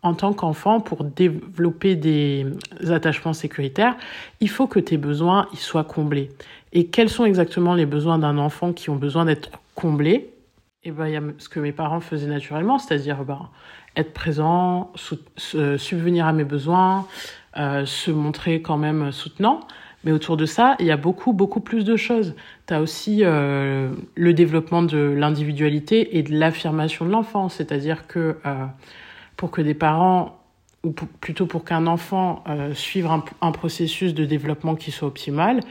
en 0.03 0.13
tant 0.13 0.33
qu'enfant, 0.33 0.81
pour 0.81 1.03
développer 1.05 1.95
des 1.95 2.45
attachements 2.89 3.33
sécuritaires, 3.33 3.95
il 4.41 4.49
faut 4.49 4.67
que 4.67 4.79
tes 4.79 4.97
besoins 4.97 5.47
ils 5.53 5.59
soient 5.59 5.85
comblés. 5.85 6.29
Et 6.73 6.87
quels 6.87 7.09
sont 7.09 7.25
exactement 7.25 7.73
les 7.73 7.85
besoins 7.85 8.19
d'un 8.19 8.37
enfant 8.37 8.73
qui 8.73 8.89
ont 8.89 8.95
besoin 8.95 9.25
d'être 9.25 9.49
comblés? 9.75 10.29
Et 10.83 10.91
ben, 10.91 11.07
il 11.07 11.13
y 11.13 11.17
a 11.17 11.21
ce 11.37 11.47
que 11.47 11.59
mes 11.59 11.71
parents 11.71 12.01
faisaient 12.01 12.27
naturellement, 12.27 12.77
c'est-à-dire 12.77 13.23
ben, 13.23 13.49
être 13.95 14.13
présent, 14.13 14.91
subvenir 15.37 16.25
à 16.25 16.33
mes 16.33 16.43
besoins, 16.43 17.07
euh, 17.57 17.85
se 17.85 18.11
montrer 18.11 18.61
quand 18.61 18.77
même 18.77 19.11
soutenant. 19.11 19.61
Mais 20.03 20.11
autour 20.11 20.35
de 20.35 20.45
ça, 20.45 20.75
il 20.79 20.85
y 20.85 20.91
a 20.91 20.97
beaucoup, 20.97 21.31
beaucoup 21.31 21.61
plus 21.61 21.85
de 21.85 21.95
choses. 21.95 22.35
Tu 22.67 22.73
as 22.73 22.81
aussi 22.81 23.19
euh, 23.21 23.89
le 24.15 24.33
développement 24.33 24.81
de 24.81 24.97
l'individualité 24.97 26.17
et 26.17 26.23
de 26.23 26.33
l'affirmation 26.37 27.05
de 27.05 27.11
l'enfant. 27.11 27.47
C'est-à-dire 27.47 28.07
que 28.07 28.35
euh, 28.45 28.65
pour 29.37 29.51
que 29.51 29.61
des 29.61 29.73
parents, 29.73 30.39
ou 30.83 30.91
plutôt 30.91 31.45
pour 31.45 31.63
qu'un 31.63 31.87
enfant 31.87 32.43
euh, 32.47 32.73
suive 32.73 33.07
un, 33.07 33.23
un, 33.41 33.51
processus 33.51 34.13
de 34.13 34.25
développement 34.25 34.75
qui 34.75 34.91
soit 34.91 35.07
optimal, 35.07 35.61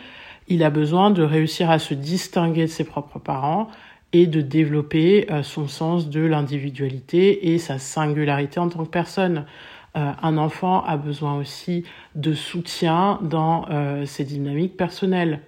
il 0.49 0.64
a 0.64 0.71
besoin 0.71 1.11
de 1.11 1.23
réussir 1.23 1.71
à 1.71 1.78
se 1.78 1.95
distinguer 1.95 2.62
de 2.62 2.71
ses 2.71 2.85
propres 2.85 3.19
parents 3.19 3.69
et 4.12 4.26
de 4.26 4.40
développer 4.40 5.26
euh, 5.31 5.42
son 5.42 5.69
sens 5.69 6.09
de 6.09 6.21
l'individualité 6.21 7.52
et 7.52 7.59
sa 7.59 7.78
singularité 7.78 8.61
en 8.61 8.69
tant 8.69 8.85
que 8.85 8.90
personne. 8.90 9.47
Euh, 9.95 10.12
un 10.23 10.38
enfant 10.38 10.83
a 10.85 10.97
besoin 10.97 11.37
aussi 11.37 11.85
de 12.14 12.33
soutien 12.33 13.19
dans 13.23 13.66
euh, 13.71 14.07
ses 14.07 14.25
dynamiques 14.25 14.76
personnelles. 14.76 15.40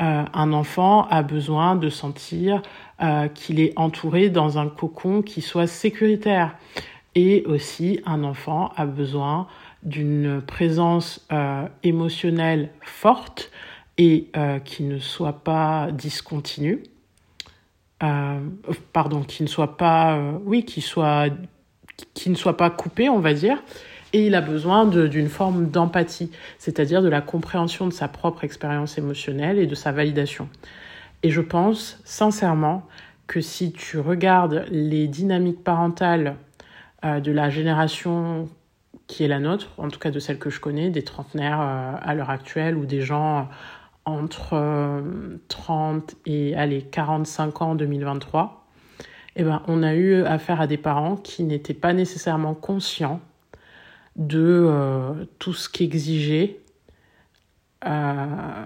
Euh, 0.00 0.24
un 0.32 0.52
enfant 0.52 1.08
a 1.08 1.22
besoin 1.22 1.76
de 1.76 1.88
sentir 1.88 2.62
qu'il 3.34 3.60
est 3.60 3.74
entouré 3.76 4.28
dans 4.28 4.58
un 4.58 4.66
cocon 4.66 5.22
qui 5.22 5.40
soit 5.40 5.68
sécuritaire. 5.68 6.56
Et 7.14 7.44
aussi, 7.46 8.00
un 8.06 8.22
enfant 8.22 8.72
a 8.76 8.86
besoin 8.86 9.48
d'une 9.82 10.42
présence 10.42 11.26
émotionnelle 11.82 12.70
forte 12.82 13.50
et 13.96 14.30
qui 14.64 14.82
ne 14.84 14.98
soit 14.98 15.44
pas 15.44 15.90
discontinue. 15.90 16.82
pardon, 18.92 19.22
qui 19.22 19.42
ne 19.42 19.48
soit 19.48 19.76
pas, 19.76 20.20
oui, 20.44 20.64
qui 20.64 20.80
soit 20.80 21.30
qui 22.14 22.30
ne 22.30 22.34
soit 22.34 22.56
pas 22.56 22.70
coupé, 22.70 23.08
on 23.08 23.18
va 23.18 23.34
dire, 23.34 23.62
et 24.12 24.26
il 24.26 24.34
a 24.34 24.40
besoin 24.40 24.86
d'une 24.86 25.28
forme 25.28 25.68
d'empathie, 25.68 26.30
c'est-à-dire 26.58 27.02
de 27.02 27.08
la 27.08 27.20
compréhension 27.20 27.86
de 27.86 27.92
sa 27.92 28.08
propre 28.08 28.44
expérience 28.44 28.96
émotionnelle 28.98 29.58
et 29.58 29.66
de 29.66 29.74
sa 29.74 29.92
validation. 29.92 30.48
Et 31.22 31.30
je 31.30 31.40
pense 31.40 32.00
sincèrement 32.04 32.86
que 33.26 33.40
si 33.40 33.72
tu 33.72 33.98
regardes 33.98 34.64
les 34.70 35.08
dynamiques 35.08 35.62
parentales 35.62 36.28
euh, 36.28 36.47
de 37.02 37.30
la 37.30 37.48
génération 37.48 38.48
qui 39.06 39.24
est 39.24 39.28
la 39.28 39.40
nôtre, 39.40 39.70
en 39.78 39.88
tout 39.88 39.98
cas 39.98 40.10
de 40.10 40.20
celle 40.20 40.38
que 40.38 40.50
je 40.50 40.60
connais, 40.60 40.90
des 40.90 41.02
trentenaires 41.02 41.60
euh, 41.60 41.92
à 42.00 42.14
l'heure 42.14 42.30
actuelle 42.30 42.76
ou 42.76 42.86
des 42.86 43.00
gens 43.00 43.48
entre 44.04 45.02
30 45.48 46.12
euh, 46.12 46.16
et 46.26 46.54
allez, 46.54 46.82
45 46.82 47.62
ans 47.62 47.70
en 47.70 47.74
2023, 47.74 48.66
eh 49.36 49.44
ben, 49.44 49.62
on 49.66 49.82
a 49.82 49.94
eu 49.94 50.22
affaire 50.24 50.60
à 50.60 50.66
des 50.66 50.76
parents 50.76 51.16
qui 51.16 51.42
n'étaient 51.42 51.74
pas 51.74 51.92
nécessairement 51.92 52.54
conscients 52.54 53.20
de 54.16 54.66
euh, 54.66 55.24
tout 55.38 55.52
ce 55.52 55.68
qu'exigeait 55.68 56.58
euh, 57.86 58.64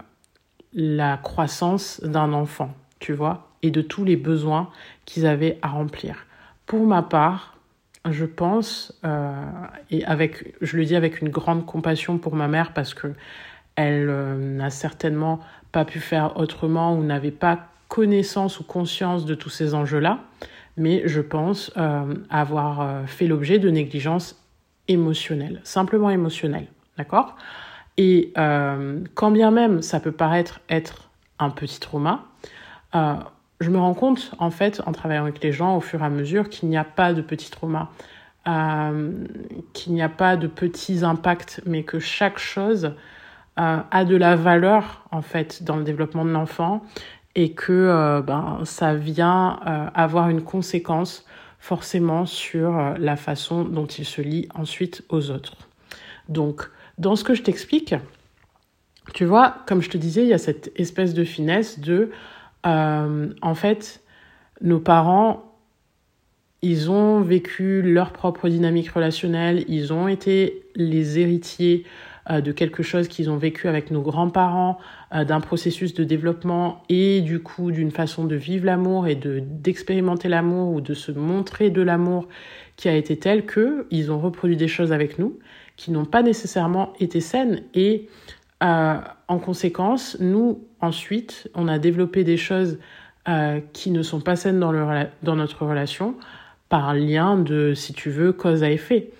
la 0.72 1.16
croissance 1.18 2.00
d'un 2.02 2.32
enfant, 2.32 2.70
tu 2.98 3.12
vois, 3.12 3.48
et 3.62 3.70
de 3.70 3.82
tous 3.82 4.04
les 4.04 4.16
besoins 4.16 4.70
qu'ils 5.04 5.26
avaient 5.26 5.58
à 5.62 5.68
remplir. 5.68 6.26
Pour 6.66 6.86
ma 6.86 7.02
part, 7.02 7.51
je 8.10 8.24
pense, 8.24 8.98
euh, 9.04 9.32
et 9.90 10.04
avec, 10.04 10.54
je 10.60 10.76
le 10.76 10.84
dis 10.84 10.96
avec 10.96 11.20
une 11.20 11.28
grande 11.28 11.66
compassion 11.66 12.18
pour 12.18 12.34
ma 12.34 12.48
mère 12.48 12.72
parce 12.72 12.94
que 12.94 13.14
elle 13.74 14.06
n'a 14.56 14.68
certainement 14.68 15.40
pas 15.70 15.86
pu 15.86 15.98
faire 15.98 16.36
autrement 16.36 16.94
ou 16.94 17.02
n'avait 17.02 17.30
pas 17.30 17.68
connaissance 17.88 18.60
ou 18.60 18.64
conscience 18.64 19.24
de 19.24 19.34
tous 19.34 19.48
ces 19.48 19.74
enjeux-là, 19.74 20.18
mais 20.76 21.02
je 21.06 21.22
pense 21.22 21.72
avoir 22.28 23.08
fait 23.08 23.26
l'objet 23.26 23.58
de 23.58 23.70
négligences 23.70 24.42
émotionnel, 24.88 25.60
simplement 25.64 26.10
émotionnel, 26.10 26.66
d'accord? 26.98 27.36
Et 27.96 28.32
euh, 28.38 29.00
quand 29.14 29.30
bien 29.30 29.50
même 29.50 29.82
ça 29.82 30.00
peut 30.00 30.12
paraître 30.12 30.60
être 30.68 31.10
un 31.38 31.50
petit 31.50 31.80
trauma, 31.80 32.24
euh, 32.94 33.14
je 33.62 33.70
me 33.70 33.78
rends 33.78 33.94
compte, 33.94 34.32
en 34.38 34.50
fait, 34.50 34.82
en 34.86 34.92
travaillant 34.92 35.22
avec 35.22 35.42
les 35.42 35.52
gens 35.52 35.76
au 35.76 35.80
fur 35.80 36.02
et 36.02 36.04
à 36.04 36.10
mesure, 36.10 36.48
qu'il 36.48 36.68
n'y 36.68 36.76
a 36.76 36.84
pas 36.84 37.14
de 37.14 37.22
petits 37.22 37.50
traumas, 37.50 37.88
euh, 38.48 39.12
qu'il 39.72 39.94
n'y 39.94 40.02
a 40.02 40.08
pas 40.08 40.36
de 40.36 40.46
petits 40.46 41.04
impacts, 41.04 41.60
mais 41.64 41.82
que 41.82 41.98
chaque 41.98 42.38
chose 42.38 42.94
a 43.56 44.04
de 44.06 44.16
la 44.16 44.34
valeur, 44.34 45.04
en 45.10 45.20
fait, 45.20 45.62
dans 45.62 45.76
le 45.76 45.84
développement 45.84 46.24
de 46.24 46.30
l'enfant 46.30 46.82
et 47.34 47.52
que 47.52 48.22
ben, 48.26 48.60
ça 48.64 48.94
vient 48.94 49.60
avoir 49.94 50.30
une 50.30 50.42
conséquence 50.42 51.26
forcément 51.62 52.26
sur 52.26 52.76
euh, 52.76 52.94
la 52.98 53.14
façon 53.14 53.62
dont 53.62 53.86
il 53.86 54.04
se 54.04 54.20
lie 54.20 54.48
ensuite 54.52 55.04
aux 55.10 55.30
autres. 55.30 55.56
Donc, 56.28 56.68
dans 56.98 57.14
ce 57.14 57.22
que 57.22 57.34
je 57.34 57.42
t'explique, 57.42 57.94
tu 59.14 59.24
vois, 59.24 59.58
comme 59.68 59.80
je 59.80 59.88
te 59.88 59.96
disais, 59.96 60.22
il 60.22 60.28
y 60.28 60.32
a 60.32 60.38
cette 60.38 60.72
espèce 60.74 61.14
de 61.14 61.22
finesse 61.22 61.78
de, 61.78 62.10
euh, 62.66 63.32
en 63.42 63.54
fait, 63.54 64.02
nos 64.60 64.80
parents, 64.80 65.52
ils 66.62 66.90
ont 66.90 67.20
vécu 67.20 67.82
leur 67.82 68.12
propre 68.12 68.48
dynamique 68.48 68.90
relationnelle, 68.90 69.64
ils 69.68 69.92
ont 69.92 70.08
été 70.08 70.64
les 70.76 71.18
héritiers 71.18 71.84
euh, 72.30 72.40
de 72.40 72.52
quelque 72.52 72.84
chose 72.84 73.08
qu'ils 73.08 73.30
ont 73.30 73.36
vécu 73.36 73.66
avec 73.66 73.90
nos 73.90 74.00
grands-parents, 74.00 74.78
euh, 75.12 75.24
d'un 75.24 75.40
processus 75.40 75.92
de 75.92 76.04
développement 76.04 76.84
et 76.88 77.20
du 77.20 77.40
coup 77.40 77.72
d'une 77.72 77.90
façon 77.90 78.26
de 78.26 78.36
vivre 78.36 78.64
l'amour 78.64 79.08
et 79.08 79.16
de 79.16 79.40
d'expérimenter 79.40 80.28
l'amour 80.28 80.72
ou 80.72 80.80
de 80.80 80.94
se 80.94 81.10
montrer 81.10 81.70
de 81.70 81.82
l'amour 81.82 82.28
qui 82.76 82.88
a 82.88 82.94
été 82.94 83.18
tel 83.18 83.44
que 83.44 83.88
ils 83.90 84.12
ont 84.12 84.20
reproduit 84.20 84.56
des 84.56 84.68
choses 84.68 84.92
avec 84.92 85.18
nous 85.18 85.40
qui 85.76 85.90
n'ont 85.90 86.04
pas 86.04 86.22
nécessairement 86.22 86.92
été 87.00 87.20
saines 87.20 87.64
et 87.74 88.08
euh, 88.62 88.94
en 89.28 89.38
conséquence, 89.38 90.16
nous 90.20 90.66
ensuite, 90.80 91.50
on 91.54 91.68
a 91.68 91.78
développé 91.78 92.24
des 92.24 92.36
choses 92.36 92.78
qui 93.72 93.92
ne 93.92 94.02
sont 94.02 94.20
pas 94.20 94.34
saines 94.34 94.58
dans, 94.58 94.72
notre 95.36 95.64
relation 95.64 96.16
par 96.68 96.92
lien 96.92 97.36
de, 97.36 97.72
si 97.72 97.92
tu 97.92 98.10
veux, 98.10 98.32
cause 98.32 98.64
à 98.64 98.70
effet. 98.72 99.12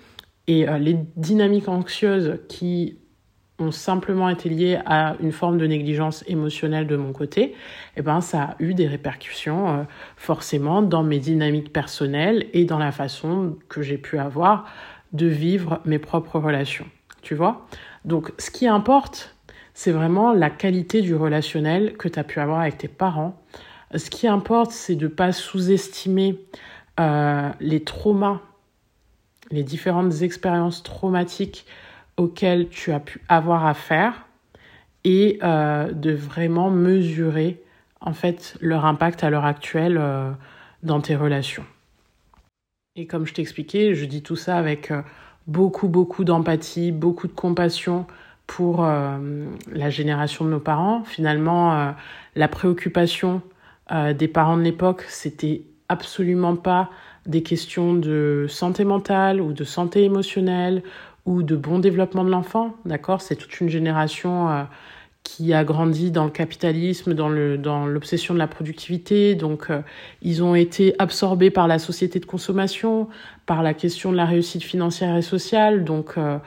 Et 0.47 0.67
euh, 0.67 0.77
les 0.77 0.97
dynamiques 1.15 1.69
anxieuses 1.69 2.39
qui 2.49 2.97
ont 3.59 3.71
simplement 3.71 4.29
été 4.29 4.49
liées 4.49 4.79
à 4.85 5.15
une 5.21 5.31
forme 5.31 5.57
de 5.57 5.67
négligence 5.67 6.23
émotionnelle 6.27 6.87
de 6.87 6.95
mon 6.95 7.13
côté, 7.13 7.53
eh 7.95 8.01
ben, 8.01 8.19
ça 8.19 8.41
a 8.41 8.55
eu 8.59 8.73
des 8.73 8.87
répercussions 8.87 9.69
euh, 9.69 9.83
forcément 10.17 10.81
dans 10.81 11.03
mes 11.03 11.19
dynamiques 11.19 11.71
personnelles 11.71 12.47
et 12.53 12.65
dans 12.65 12.79
la 12.79 12.91
façon 12.91 13.55
que 13.69 13.81
j'ai 13.81 13.97
pu 13.97 14.17
avoir 14.17 14.65
de 15.13 15.27
vivre 15.27 15.79
mes 15.85 15.99
propres 15.99 16.39
relations. 16.39 16.87
Tu 17.23 17.33
vois 17.35 17.65
Donc, 18.05 18.31
ce 18.37 18.51
qui 18.51 18.67
importe, 18.67 19.35
c'est 19.73 19.91
vraiment 19.91 20.33
la 20.33 20.51
qualité 20.51 21.01
du 21.01 21.15
relationnel 21.15 21.97
que 21.97 22.07
tu 22.07 22.19
as 22.19 22.23
pu 22.23 22.39
avoir 22.39 22.59
avec 22.59 22.77
tes 22.77 22.87
parents. 22.87 23.41
Ce 23.95 24.09
qui 24.09 24.27
importe, 24.27 24.71
c'est 24.71 24.95
de 24.95 25.05
ne 25.05 25.11
pas 25.11 25.31
sous-estimer 25.31 26.39
euh, 26.99 27.49
les 27.59 27.83
traumas 27.83 28.41
les 29.51 29.63
différentes 29.63 30.21
expériences 30.21 30.83
traumatiques 30.83 31.65
auxquelles 32.17 32.69
tu 32.69 32.91
as 32.91 32.99
pu 32.99 33.21
avoir 33.29 33.65
affaire 33.65 34.25
et 35.03 35.39
euh, 35.43 35.91
de 35.91 36.11
vraiment 36.11 36.69
mesurer 36.69 37.61
en 38.01 38.13
fait 38.13 38.57
leur 38.61 38.85
impact 38.85 39.23
à 39.23 39.29
l'heure 39.29 39.45
actuelle 39.45 39.97
euh, 39.99 40.31
dans 40.81 41.01
tes 41.01 41.15
relations. 41.15 41.65
Et 42.95 43.05
comme 43.05 43.25
je 43.25 43.33
t'expliquais, 43.33 43.95
je 43.95 44.05
dis 44.05 44.21
tout 44.21 44.35
ça 44.35 44.57
avec 44.57 44.91
beaucoup 45.47 45.87
beaucoup 45.87 46.23
d'empathie, 46.23 46.91
beaucoup 46.91 47.27
de 47.27 47.33
compassion 47.33 48.05
pour 48.47 48.83
la 48.83 49.89
génération 49.89 50.45
de 50.45 50.49
nos 50.49 50.59
parents. 50.59 51.03
Finalement, 51.05 51.93
la 52.35 52.47
préoccupation 52.47 53.41
des 53.91 54.27
parents 54.27 54.57
de 54.57 54.63
l'époque, 54.63 55.05
c'était 55.07 55.63
absolument 55.87 56.55
pas 56.55 56.89
des 57.25 57.43
questions 57.43 57.93
de 57.93 58.45
santé 58.49 58.83
mentale 58.83 59.41
ou 59.41 59.53
de 59.53 59.63
santé 59.63 60.03
émotionnelle 60.03 60.83
ou 61.25 61.41
de 61.43 61.55
bon 61.55 61.79
développement 61.79 62.23
de 62.23 62.29
l'enfant, 62.29 62.75
d'accord? 62.85 63.21
C'est 63.21 63.35
toute 63.35 63.59
une 63.61 63.69
génération 63.69 64.49
euh, 64.49 64.63
qui 65.23 65.53
a 65.53 65.63
grandi 65.63 66.11
dans 66.11 66.25
le 66.25 66.31
capitalisme, 66.31 67.13
dans 67.13 67.29
le 67.29 67.57
dans 67.57 67.85
l'obsession 67.85 68.33
de 68.33 68.39
la 68.39 68.47
productivité, 68.47 69.35
donc 69.35 69.69
euh, 69.69 69.81
ils 70.21 70.43
ont 70.43 70.55
été 70.55 70.95
absorbés 70.99 71.49
par 71.49 71.67
la 71.67 71.79
société 71.79 72.19
de 72.19 72.25
consommation, 72.25 73.07
par 73.45 73.63
la 73.63 73.73
question 73.73 74.11
de 74.11 74.17
la 74.17 74.25
réussite 74.25 74.63
financière 74.63 75.15
et 75.15 75.21
sociale, 75.21 75.85
donc 75.85 76.17
euh, 76.17 76.37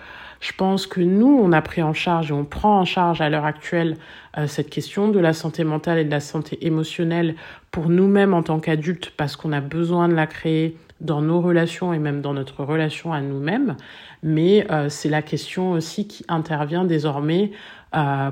je 0.40 0.52
pense 0.52 0.86
que 0.86 1.00
nous, 1.00 1.40
on 1.42 1.52
a 1.52 1.62
pris 1.62 1.82
en 1.82 1.94
charge 1.94 2.30
et 2.30 2.34
on 2.34 2.44
prend 2.44 2.80
en 2.80 2.84
charge 2.84 3.20
à 3.20 3.28
l'heure 3.28 3.44
actuelle 3.44 3.96
euh, 4.36 4.46
cette 4.46 4.70
question 4.70 5.08
de 5.08 5.18
la 5.18 5.32
santé 5.32 5.64
mentale 5.64 5.98
et 5.98 6.04
de 6.04 6.10
la 6.10 6.20
santé 6.20 6.64
émotionnelle 6.66 7.36
pour 7.70 7.88
nous-mêmes 7.88 8.34
en 8.34 8.42
tant 8.42 8.60
qu'adultes 8.60 9.12
parce 9.16 9.36
qu'on 9.36 9.52
a 9.52 9.60
besoin 9.60 10.08
de 10.08 10.14
la 10.14 10.26
créer 10.26 10.76
dans 11.00 11.20
nos 11.20 11.40
relations 11.40 11.92
et 11.92 11.98
même 11.98 12.22
dans 12.22 12.32
notre 12.32 12.64
relation 12.64 13.12
à 13.12 13.20
nous-mêmes, 13.20 13.76
mais 14.22 14.66
euh, 14.70 14.88
c'est 14.88 15.10
la 15.10 15.20
question 15.20 15.72
aussi 15.72 16.06
qui 16.06 16.24
intervient 16.28 16.84
désormais 16.84 17.50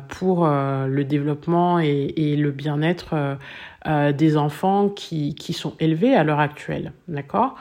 pour 0.09 0.47
euh, 0.47 0.87
le 0.87 1.05
développement 1.05 1.79
et, 1.79 2.37
le 2.37 2.51
bien-être 2.51 3.39
des 3.87 4.37
enfants 4.37 4.89
qui, 4.89 5.35
qui 5.35 5.53
sont 5.53 5.75
élevés 5.81 6.15
à 6.15 6.25
l'heure 6.25 6.41
actuelle. 6.41 6.93
D'accord? 7.09 7.57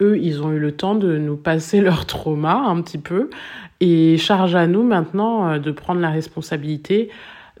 Eux, 0.00 0.18
ils 0.18 0.42
ont 0.42 0.52
eu 0.52 0.58
le 0.58 0.72
temps 0.72 0.94
de 0.94 1.16
nous 1.16 1.36
passer 1.36 1.80
leur 1.82 2.06
trauma 2.06 2.54
un 2.54 2.80
petit 2.82 2.98
peu 2.98 3.30
et 3.80 4.18
charge 4.18 4.54
à 4.54 4.66
nous 4.66 4.82
maintenant 4.82 5.58
de 5.58 5.70
prendre 5.70 6.00
la 6.00 6.10
responsabilité 6.10 7.10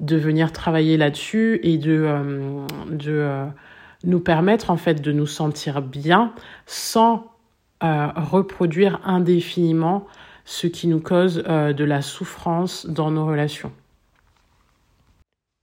de 0.00 0.16
venir 0.16 0.52
travailler 0.52 0.96
là-dessus 0.96 1.60
et 1.62 1.78
de, 1.78 2.08
de 2.90 3.46
nous 4.04 4.20
permettre 4.20 4.70
en 4.70 4.76
fait 4.76 5.00
de 5.00 5.12
nous 5.12 5.26
sentir 5.26 5.82
bien 5.82 6.32
sans 6.66 7.34
euh, 7.82 8.08
reproduire 8.16 9.00
indéfiniment 9.04 10.06
ce 10.44 10.66
qui 10.66 10.86
nous 10.88 11.00
cause 11.00 11.42
euh, 11.48 11.72
de 11.72 11.84
la 11.84 12.02
souffrance 12.02 12.86
dans 12.86 13.10
nos 13.10 13.26
relations. 13.26 13.72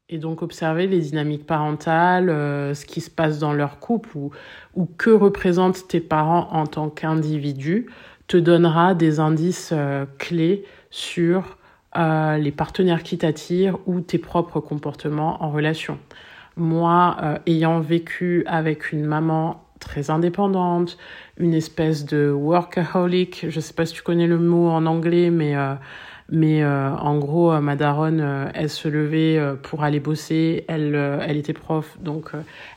Et 0.09 0.17
donc 0.17 0.41
observer 0.41 0.87
les 0.87 0.99
dynamiques 0.99 1.45
parentales, 1.45 2.29
euh, 2.29 2.73
ce 2.73 2.85
qui 2.85 2.99
se 3.01 3.09
passe 3.09 3.39
dans 3.39 3.53
leur 3.53 3.79
couple 3.79 4.09
ou, 4.15 4.31
ou 4.75 4.85
que 4.85 5.09
représentent 5.09 5.87
tes 5.87 6.01
parents 6.01 6.49
en 6.51 6.67
tant 6.67 6.89
qu'individus 6.89 7.87
te 8.27 8.37
donnera 8.37 8.93
des 8.93 9.19
indices 9.19 9.73
clés 10.17 10.63
sur 10.89 11.57
les 11.93 12.53
partenaires 12.55 13.03
qui 13.03 13.17
t'attirent 13.17 13.77
ou 13.87 13.99
tes 13.99 14.19
propres 14.19 14.61
comportements 14.61 15.43
en 15.43 15.51
relation. 15.51 15.99
Moi, 16.57 17.15
euh, 17.23 17.37
ayant 17.47 17.79
vécu 17.79 18.43
avec 18.45 18.91
une 18.91 19.05
maman 19.05 19.60
très 19.81 20.09
indépendante, 20.09 20.97
une 21.37 21.53
espèce 21.53 22.05
de 22.05 22.31
workaholic, 22.31 23.47
je 23.49 23.59
sais 23.59 23.73
pas 23.73 23.85
si 23.85 23.93
tu 23.93 24.01
connais 24.01 24.27
le 24.27 24.37
mot 24.37 24.69
en 24.69 24.85
anglais, 24.85 25.29
mais, 25.29 25.57
euh, 25.57 25.73
mais 26.29 26.63
euh, 26.63 26.91
en 26.91 27.17
gros, 27.17 27.59
ma 27.59 27.75
daronne, 27.75 28.49
elle 28.53 28.69
se 28.69 28.87
levait 28.87 29.37
pour 29.63 29.83
aller 29.83 29.99
bosser, 29.99 30.63
elle, 30.69 30.95
elle 30.95 31.35
était 31.35 31.51
prof, 31.51 31.97
donc 31.99 32.31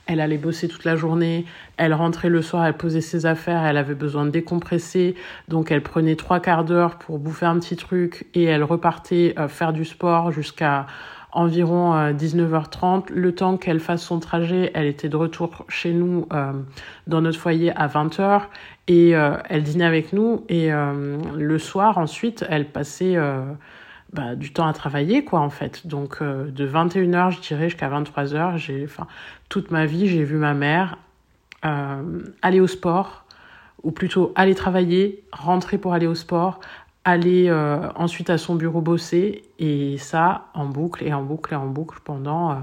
elle 0.06 0.20
allait 0.20 0.38
bosser 0.38 0.66
toute 0.66 0.84
la 0.84 0.96
journée, 0.96 1.44
elle 1.76 1.94
rentrait 1.94 2.30
le 2.30 2.42
soir, 2.42 2.66
elle 2.66 2.76
posait 2.76 3.00
ses 3.00 3.26
affaires, 3.26 3.64
elle 3.64 3.76
avait 3.76 3.94
besoin 3.94 4.24
de 4.24 4.30
décompresser, 4.30 5.14
donc 5.46 5.70
elle 5.70 5.82
prenait 5.82 6.16
trois 6.16 6.40
quarts 6.40 6.64
d'heure 6.64 6.98
pour 6.98 7.20
bouffer 7.20 7.46
un 7.46 7.60
petit 7.60 7.76
truc 7.76 8.26
et 8.34 8.42
elle 8.44 8.64
repartait 8.64 9.36
faire 9.48 9.72
du 9.72 9.84
sport 9.84 10.32
jusqu'à 10.32 10.86
environ 11.34 11.94
19h30. 12.12 12.84
Euh, 12.84 13.14
le 13.14 13.34
temps 13.34 13.56
qu'elle 13.56 13.80
fasse 13.80 14.02
son 14.02 14.20
trajet, 14.20 14.70
elle 14.74 14.86
était 14.86 15.08
de 15.08 15.16
retour 15.16 15.64
chez 15.68 15.92
nous 15.92 16.26
euh, 16.32 16.52
dans 17.06 17.20
notre 17.20 17.38
foyer 17.38 17.76
à 17.76 17.86
20h 17.86 18.42
et 18.86 19.14
euh, 19.14 19.36
elle 19.48 19.62
dînait 19.62 19.84
avec 19.84 20.12
nous 20.12 20.44
et 20.48 20.70
le 20.70 21.58
soir 21.58 21.98
ensuite 21.98 22.44
elle 22.48 22.66
passait 22.66 23.16
bah, 24.12 24.34
du 24.34 24.52
temps 24.52 24.66
à 24.66 24.72
travailler 24.72 25.24
quoi 25.24 25.40
en 25.40 25.50
fait. 25.50 25.86
Donc 25.86 26.22
de 26.22 26.66
21h 26.66 27.32
je 27.32 27.40
dirais 27.40 27.68
jusqu'à 27.68 27.88
23h, 27.88 28.56
j'ai 28.56 28.84
enfin 28.84 29.06
toute 29.48 29.70
ma 29.70 29.86
vie, 29.86 30.06
j'ai 30.06 30.24
vu 30.24 30.36
ma 30.36 30.54
mère 30.54 30.98
aller 31.62 32.60
au 32.60 32.66
sport 32.66 33.24
ou 33.82 33.90
plutôt 33.90 34.32
aller 34.34 34.54
travailler, 34.54 35.22
rentrer 35.32 35.78
pour 35.78 35.92
aller 35.92 36.06
au 36.06 36.14
sport, 36.14 36.60
aller 37.04 37.48
euh, 37.48 37.88
ensuite 37.96 38.30
à 38.30 38.38
son 38.38 38.54
bureau 38.54 38.80
bosser 38.80 39.42
et 39.58 39.98
ça 39.98 40.46
en 40.54 40.66
boucle 40.66 41.04
et 41.04 41.12
en 41.12 41.22
boucle 41.22 41.52
et 41.52 41.56
en 41.56 41.66
boucle 41.66 42.00
pendant 42.02 42.52
euh, 42.52 42.54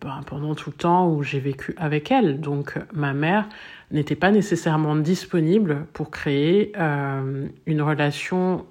ben, 0.00 0.20
pendant 0.26 0.54
tout 0.54 0.70
le 0.70 0.76
temps 0.76 1.08
où 1.08 1.22
j'ai 1.22 1.40
vécu 1.40 1.74
avec 1.76 2.10
elle. 2.10 2.40
Donc 2.40 2.78
ma 2.92 3.12
mère 3.12 3.48
n'était 3.90 4.16
pas 4.16 4.30
nécessairement 4.30 4.96
disponible 4.96 5.86
pour 5.92 6.10
créer 6.10 6.72
euh, 6.78 7.48
une 7.66 7.82
relation 7.82 8.66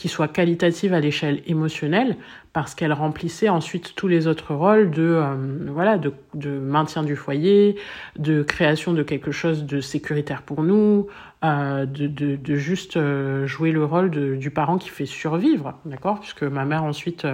qui 0.00 0.08
soit 0.08 0.28
qualitative 0.28 0.94
à 0.94 1.00
l'échelle 1.00 1.42
émotionnelle 1.46 2.16
parce 2.54 2.74
qu'elle 2.74 2.94
remplissait 2.94 3.50
ensuite 3.50 3.94
tous 3.94 4.08
les 4.08 4.26
autres 4.28 4.54
rôles 4.54 4.90
de 4.90 5.02
euh, 5.02 5.34
voilà 5.68 5.98
de, 5.98 6.14
de, 6.32 6.58
maintien 6.58 7.02
du 7.02 7.16
foyer, 7.16 7.76
de 8.18 8.42
création 8.42 8.94
de 8.94 9.02
quelque 9.02 9.30
chose 9.30 9.66
de 9.66 9.82
sécuritaire 9.82 10.40
pour 10.40 10.62
nous, 10.62 11.08
euh, 11.44 11.84
de, 11.84 12.06
de, 12.06 12.54
juste 12.54 12.96
euh, 12.96 13.46
jouer 13.46 13.72
le 13.72 13.84
rôle 13.84 14.10
de, 14.10 14.36
du 14.36 14.50
parent 14.50 14.78
qui 14.78 14.88
fait 14.88 15.04
survivre, 15.04 15.78
d'accord? 15.84 16.18
Puisque 16.18 16.44
ma 16.44 16.64
mère 16.64 16.82
ensuite 16.82 17.26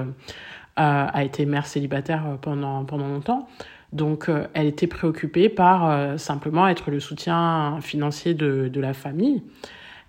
a 0.75 1.25
été 1.25 1.47
mère 1.47 1.67
célibataire 1.67 2.37
pendant 2.43 2.85
pendant 2.85 3.07
longtemps. 3.07 3.49
Donc, 3.93 4.29
elle 4.55 4.67
était 4.67 4.89
préoccupée 4.89 5.49
par 5.49 6.19
simplement 6.19 6.67
être 6.67 6.91
le 6.91 6.99
soutien 6.99 7.79
financier 7.81 8.35
de, 8.35 8.69
de 8.69 8.81
la 8.81 8.93
famille. 8.93 9.43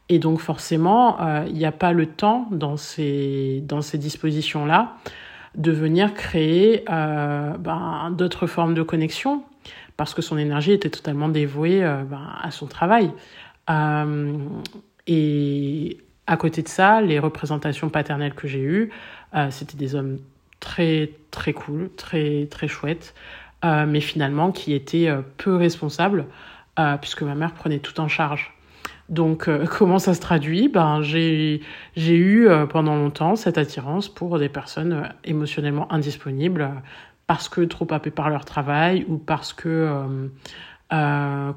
Et 0.10 0.20
donc 0.20 0.40
forcément, 0.40 1.22
euh, 1.22 1.46
il 1.48 1.56
n'y 1.56 1.66
a 1.66 1.72
pas 1.72 1.92
le 1.92 2.06
temps 2.06 2.48
dans 2.52 2.78
ces, 2.78 3.62
dans 3.66 3.82
ces 3.82 3.98
dispositions-là 3.98 4.96
de 5.56 5.72
venir 5.72 6.14
créer 6.14 6.86
euh, 6.90 7.52
ben, 7.58 8.12
d'autres 8.12 8.48
formes 8.48 8.74
de 8.74 8.84
connexion 8.84 9.44
parce 9.98 10.14
que 10.14 10.22
son 10.22 10.38
énergie 10.38 10.72
était 10.72 10.90
totalement 10.90 11.28
dévouée 11.28 11.84
euh, 11.84 12.04
ben, 12.04 12.22
à 12.42 12.52
son 12.52 12.68
travail. 12.68 13.12
Et 15.08 15.98
à 16.26 16.38
côté 16.38 16.62
de 16.62 16.70
ça, 16.70 17.02
les 17.02 17.20
représentations 17.20 17.90
paternelles 17.90 18.34
que 18.34 18.48
j'ai 18.48 18.62
eues, 18.62 18.92
c'était 19.50 19.76
des 19.76 19.94
hommes 19.94 20.20
très 20.62 21.12
très 21.32 21.52
cool, 21.52 21.90
très 21.98 22.48
très 22.50 22.70
chouettes, 22.70 23.14
mais 23.64 24.00
finalement 24.00 24.54
qui 24.54 24.74
étaient 24.74 25.14
peu 25.36 25.58
responsables 25.58 26.28
puisque 27.02 27.24
ma 27.24 27.36
mère 27.36 27.54
prenait 27.54 27.80
tout 27.80 28.00
en 28.00 28.08
charge. 28.08 28.57
Donc, 29.10 29.48
euh, 29.48 29.66
comment 29.78 30.00
ça 30.00 30.14
se 30.14 30.22
traduit? 30.22 30.68
Ben, 30.68 31.02
j'ai 31.02 31.62
eu 31.96 32.48
euh, 32.48 32.66
pendant 32.66 32.96
longtemps 32.96 33.36
cette 33.36 33.58
attirance 33.58 34.10
pour 34.10 34.40
des 34.40 34.50
personnes 34.50 34.94
euh, 34.94 35.08
émotionnellement 35.24 35.92
indisponibles 35.92 36.70
parce 37.28 37.50
que 37.50 37.62
trop 37.62 37.88
happées 37.92 38.12
par 38.12 38.30
leur 38.30 38.46
travail 38.46 39.06
ou 39.10 39.18
parce 39.18 39.52
que 39.52 40.30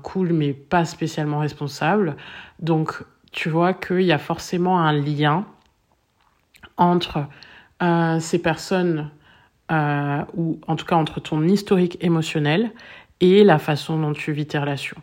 cool 0.02 0.32
mais 0.32 0.52
pas 0.52 0.84
spécialement 0.84 1.38
responsables. 1.38 2.16
Donc, 2.58 3.04
tu 3.30 3.50
vois 3.50 3.72
qu'il 3.72 4.02
y 4.02 4.10
a 4.10 4.18
forcément 4.18 4.80
un 4.80 4.92
lien 4.92 5.46
entre 6.76 7.26
ces 8.18 8.42
personnes 8.42 9.10
ou 9.70 10.58
en 10.66 10.74
tout 10.74 10.86
cas 10.86 10.96
entre 10.96 11.20
ton 11.20 11.44
historique 11.44 11.98
émotionnel 12.00 12.72
et 13.20 13.44
la 13.44 13.60
façon 13.60 13.96
dont 13.96 14.12
tu 14.12 14.32
vis 14.32 14.46
tes 14.46 14.58
relations. 14.58 15.00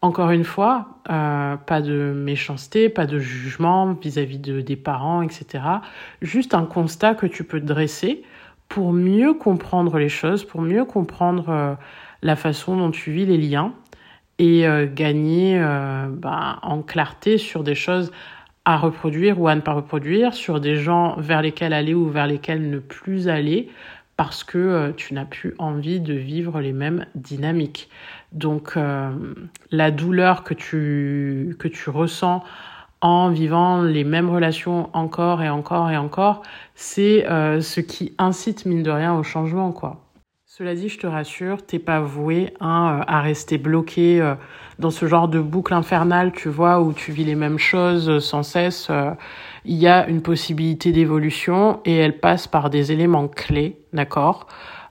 Encore 0.00 0.30
une 0.30 0.44
fois, 0.44 1.00
euh, 1.10 1.56
pas 1.56 1.80
de 1.80 2.12
méchanceté, 2.14 2.88
pas 2.88 3.06
de 3.06 3.18
jugement 3.18 3.94
vis-à-vis 3.94 4.38
de, 4.38 4.60
des 4.60 4.76
parents, 4.76 5.22
etc. 5.22 5.64
Juste 6.22 6.54
un 6.54 6.66
constat 6.66 7.14
que 7.14 7.26
tu 7.26 7.42
peux 7.42 7.60
dresser 7.60 8.22
pour 8.68 8.92
mieux 8.92 9.34
comprendre 9.34 9.98
les 9.98 10.08
choses, 10.08 10.44
pour 10.44 10.62
mieux 10.62 10.84
comprendre 10.84 11.48
euh, 11.48 11.74
la 12.22 12.36
façon 12.36 12.76
dont 12.76 12.92
tu 12.92 13.10
vis 13.10 13.26
les 13.26 13.38
liens 13.38 13.72
et 14.38 14.68
euh, 14.68 14.86
gagner 14.86 15.60
bah, 16.10 16.60
en 16.62 16.82
clarté 16.82 17.36
sur 17.36 17.64
des 17.64 17.74
choses 17.74 18.12
à 18.64 18.76
reproduire 18.76 19.40
ou 19.40 19.48
à 19.48 19.56
ne 19.56 19.60
pas 19.62 19.72
reproduire, 19.72 20.32
sur 20.32 20.60
des 20.60 20.76
gens 20.76 21.16
vers 21.18 21.42
lesquels 21.42 21.72
aller 21.72 21.94
ou 21.94 22.08
vers 22.08 22.28
lesquels 22.28 22.70
ne 22.70 22.78
plus 22.78 23.28
aller, 23.28 23.68
parce 24.16 24.44
que 24.44 24.92
tu 24.96 25.14
n'as 25.14 25.24
plus 25.24 25.54
envie 25.58 26.00
de 26.00 26.12
vivre 26.12 26.60
les 26.60 26.72
mêmes 26.72 27.06
dynamiques. 27.14 27.88
Donc 28.32 28.76
euh, 28.76 29.10
la 29.70 29.90
douleur 29.90 30.44
que 30.44 30.54
tu, 30.54 31.56
que 31.58 31.68
tu 31.68 31.90
ressens 31.90 32.42
en 33.00 33.30
vivant 33.30 33.80
les 33.82 34.04
mêmes 34.04 34.28
relations 34.28 34.90
encore 34.92 35.42
et 35.42 35.48
encore 35.48 35.90
et 35.90 35.96
encore, 35.96 36.42
c'est 36.74 37.26
euh, 37.28 37.60
ce 37.60 37.80
qui 37.80 38.14
incite 38.18 38.66
mine 38.66 38.82
de 38.82 38.90
rien 38.90 39.14
au 39.14 39.22
changement 39.22 39.72
quoi. 39.72 40.04
Cela 40.44 40.74
dit, 40.74 40.88
je 40.88 40.98
te 40.98 41.06
rassure, 41.06 41.64
t'es 41.64 41.78
pas 41.78 42.00
voué 42.00 42.52
hein, 42.58 43.04
à 43.06 43.20
rester 43.20 43.58
bloqué 43.58 44.20
euh, 44.20 44.34
dans 44.80 44.90
ce 44.90 45.06
genre 45.06 45.28
de 45.28 45.38
boucle 45.38 45.72
infernale, 45.72 46.32
tu 46.32 46.48
vois, 46.48 46.80
où 46.80 46.92
tu 46.92 47.12
vis 47.12 47.22
les 47.22 47.36
mêmes 47.36 47.58
choses 47.58 48.18
sans 48.18 48.42
cesse. 48.42 48.90
Il 49.64 49.76
y 49.76 49.86
a 49.86 50.08
une 50.08 50.20
possibilité 50.20 50.90
d'évolution 50.90 51.80
et 51.84 51.96
elle 51.96 52.18
passe 52.18 52.48
par 52.48 52.70
des 52.70 52.90
éléments 52.90 53.28
clés, 53.28 53.78
d'accord? 53.92 54.48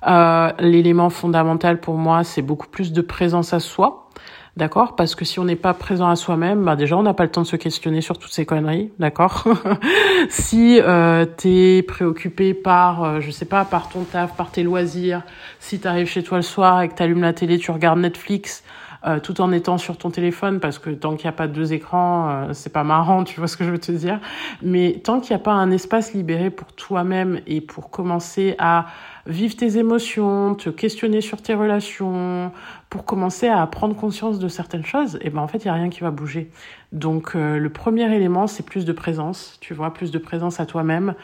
Euh, 0.08 0.52
L'élément 0.60 1.10
fondamental 1.10 1.80
pour 1.80 1.96
moi, 1.96 2.24
c'est 2.24 2.42
beaucoup 2.42 2.68
plus 2.68 2.92
de 2.92 3.02
présence 3.02 3.54
à 3.54 3.60
soi. 3.60 4.10
D'accord? 4.58 4.96
Parce 4.96 5.14
que 5.14 5.24
si 5.24 5.38
on 5.38 5.44
n'est 5.44 5.56
pas 5.56 5.76
présent 5.76 6.10
à 6.10 6.16
soi-même, 6.16 6.66
bah 6.66 6.76
déjà 6.76 6.98
on 6.98 7.04
n'a 7.04 7.14
pas 7.14 7.26
le 7.26 7.30
temps 7.30 7.44
de 7.44 7.48
se 7.48 7.56
questionner 7.56 8.02
sur 8.02 8.18
toutes 8.18 8.32
ces 8.32 8.44
conneries, 8.48 8.92
d'accord? 8.98 9.44
Si 10.30 10.82
euh, 10.82 11.26
t'es 11.26 11.84
préoccupé 11.88 12.56
par, 12.56 13.04
euh, 13.04 13.20
je 13.22 13.30
sais 13.30 13.46
pas, 13.46 13.66
par 13.66 13.88
ton 13.88 14.02
taf, 14.04 14.36
par 14.36 14.50
tes 14.50 14.64
loisirs, 14.64 15.22
si 15.60 15.80
t'arrives 15.80 16.08
chez 16.08 16.24
toi 16.24 16.40
le 16.40 16.44
soir 16.44 16.82
et 16.82 16.90
que 16.90 16.96
t'allumes 16.96 17.22
la 17.22 17.34
télé, 17.34 17.60
tu 17.60 17.70
regardes 17.70 18.00
Netflix, 18.00 18.64
euh, 19.06 19.20
tout 19.20 19.42
en 19.42 19.52
étant 19.52 19.78
sur 19.78 19.96
ton 19.98 20.10
téléphone, 20.10 20.60
parce 20.60 20.80
que 20.80 20.90
tant 20.90 21.16
qu'il 21.16 21.26
n'y 21.26 21.30
a 21.30 21.38
pas 21.38 21.48
deux 21.48 21.72
écrans, 21.72 22.30
euh, 22.30 22.54
c'est 22.54 22.74
pas 22.74 22.84
marrant, 22.84 23.24
tu 23.26 23.40
vois 23.40 23.48
ce 23.48 23.56
que 23.56 23.64
je 23.64 23.70
veux 23.70 23.80
te 23.80 23.92
dire. 23.92 24.20
Mais 24.62 25.00
tant 25.04 25.20
qu'il 25.20 25.36
n'y 25.36 25.42
a 25.42 25.44
pas 25.44 25.54
un 25.54 25.70
espace 25.72 26.14
libéré 26.14 26.50
pour 26.50 26.74
toi-même 26.74 27.40
et 27.46 27.62
pour 27.62 27.92
commencer 27.92 28.56
à 28.58 28.88
vivre 29.28 29.56
tes 29.56 29.78
émotions, 29.78 30.56
te 30.56 30.70
questionner 30.70 31.22
sur 31.22 31.42
tes 31.42 31.54
relations, 31.54 32.52
pour 32.90 33.06
commencer 33.06 33.48
à 33.48 33.66
prendre 33.68 33.96
conscience 33.96 34.40
de 34.40 34.48
certaines 34.48 34.86
choses, 34.86 35.16
et 35.16 35.26
eh 35.26 35.30
ben 35.30 35.42
en 35.42 35.48
fait, 35.48 35.60
il 35.60 35.68
n'y 35.68 35.72
a 35.72 35.74
rien 35.74 35.90
qui 35.90 36.02
va 36.02 36.12
bouger. 36.12 36.50
Donc 36.92 37.36
euh, 37.36 37.58
le 37.58 37.70
premier 37.70 38.14
élément, 38.16 38.48
c'est 38.48 38.66
plus 38.66 38.86
de 38.86 38.94
présence, 38.94 39.58
tu 39.62 39.74
vois, 39.74 39.94
plus 39.94 40.12
de 40.12 40.18
présence 40.18 40.60
à 40.60 40.66
toi-même, 40.66 41.16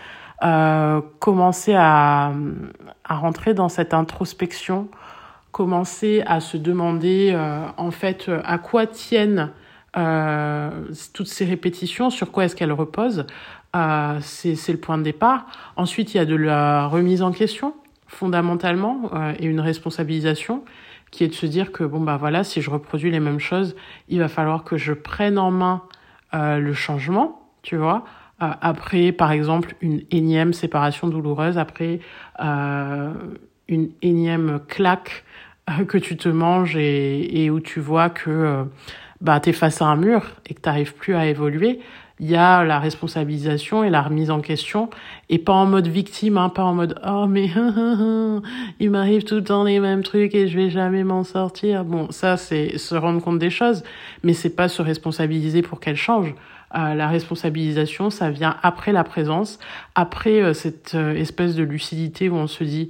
euh, 0.44 1.02
commencer 1.20 1.74
à, 1.76 2.34
à 3.06 3.16
rentrer 3.16 3.54
dans 3.54 3.70
cette 3.70 3.94
introspection, 3.94 4.90
commencer 5.52 6.24
à 6.26 6.40
se 6.42 6.58
demander 6.58 7.32
euh, 7.34 7.66
en 7.78 7.92
fait 7.92 8.30
à 8.44 8.58
quoi 8.58 8.88
tiennent 8.88 9.52
euh, 9.96 10.72
toutes 11.14 11.28
ces 11.28 11.46
répétitions, 11.46 12.10
sur 12.10 12.32
quoi 12.32 12.46
est-ce 12.46 12.56
qu'elles 12.56 12.72
reposent. 12.72 13.26
Euh, 13.76 14.18
c'est 14.22 14.72
le 14.72 14.78
point 14.78 14.98
de 14.98 15.04
départ. 15.04 15.46
Ensuite, 15.76 16.14
il 16.14 16.18
y 16.18 16.20
a 16.20 16.26
de 16.26 16.36
la 16.36 16.88
remise 16.88 17.22
en 17.22 17.32
question 17.32 17.76
fondamentalement 18.14 19.10
euh, 19.14 19.34
et 19.40 19.46
une 19.46 19.60
responsabilisation 19.60 20.64
qui 21.12 21.24
est 21.24 21.28
de 21.28 21.34
se 21.34 21.46
dire 21.46 21.72
que 21.72 21.84
bon 21.84 22.00
bah 22.00 22.18
voilà 22.18 22.44
si 22.44 22.62
je 22.62 22.70
reproduis 22.70 23.12
les 23.12 23.20
mêmes 23.20 23.40
choses 23.40 23.76
il 24.10 24.20
va 24.20 24.28
falloir 24.28 24.64
que 24.64 24.78
je 24.78 24.94
prenne 24.94 25.38
en 25.38 25.52
main 25.52 25.84
euh, 26.34 26.58
le 26.58 26.74
changement 26.74 27.40
tu 27.62 27.78
vois. 27.78 28.04
Euh, 28.42 28.50
après 28.62 29.12
par 29.12 29.32
exemple 29.32 29.76
une 29.82 30.02
énième 30.10 30.54
séparation 30.54 31.08
douloureuse 31.08 31.58
après 31.58 32.00
euh, 32.40 33.14
une 33.68 33.92
énième 34.02 34.60
claque 34.68 35.24
que 35.88 35.98
tu 36.00 36.18
te 36.18 36.30
manges 36.30 36.76
et, 36.76 37.44
et 37.44 37.50
où 37.52 37.60
tu 37.60 37.80
vois 37.80 38.10
que 38.10 38.66
bah 39.22 39.40
tu 39.40 39.52
es 39.52 39.54
face 39.54 39.82
à 39.82 39.86
un 39.86 39.96
mur 39.96 40.24
et 40.48 40.56
que 40.56 40.62
tu 40.62 40.68
n'arrives 40.68 40.96
plus 40.96 41.16
à 41.16 41.28
évoluer 41.28 41.80
il 42.24 42.32
y 42.32 42.38
a 42.38 42.64
la 42.64 42.80
responsabilisation 42.80 43.84
et 43.84 43.90
la 43.90 44.02
remise 44.02 44.32
en 44.32 44.40
question 44.40 44.90
et 45.28 45.40
pas 45.40 45.52
en 45.52 45.66
mode 45.66 45.88
victime 45.88 46.38
hein, 46.38 46.48
pas 46.48 46.64
en 46.64 46.74
mode 46.74 46.98
oh 47.06 47.28
mais 47.28 47.50
il 48.80 48.92
m'arrive 48.92 49.26
tout 49.26 49.36
le 49.36 49.44
temps 49.44 49.66
les 49.66 49.82
mêmes 49.82 50.04
trucs 50.04 50.34
et 50.34 50.48
je 50.48 50.58
vais 50.58 50.70
jamais 50.70 51.04
m'en 51.04 51.26
sortir 51.26 51.84
bon 51.84 52.10
ça 52.12 52.38
c'est 52.38 52.78
se 52.78 52.96
rendre 52.96 53.22
compte 53.22 53.40
des 53.40 53.50
choses 53.50 53.84
mais 54.24 54.32
c'est 54.32 54.56
pas 54.56 54.70
se 54.70 54.82
responsabiliser 54.82 55.64
pour 55.64 55.82
qu'elles 55.82 55.98
changent 55.98 56.34
euh, 56.76 56.94
la 56.94 57.10
responsabilisation 57.10 58.10
ça 58.10 58.30
vient 58.30 58.56
après 58.64 58.94
la 58.94 59.04
présence 59.04 59.60
après 59.94 60.42
euh, 60.42 60.54
cette 60.54 60.96
euh, 60.96 61.14
espèce 61.16 61.56
de 61.56 61.64
lucidité 61.64 62.30
où 62.30 62.36
on 62.36 62.48
se 62.48 62.64
dit 62.64 62.88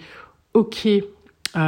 ok 0.54 0.88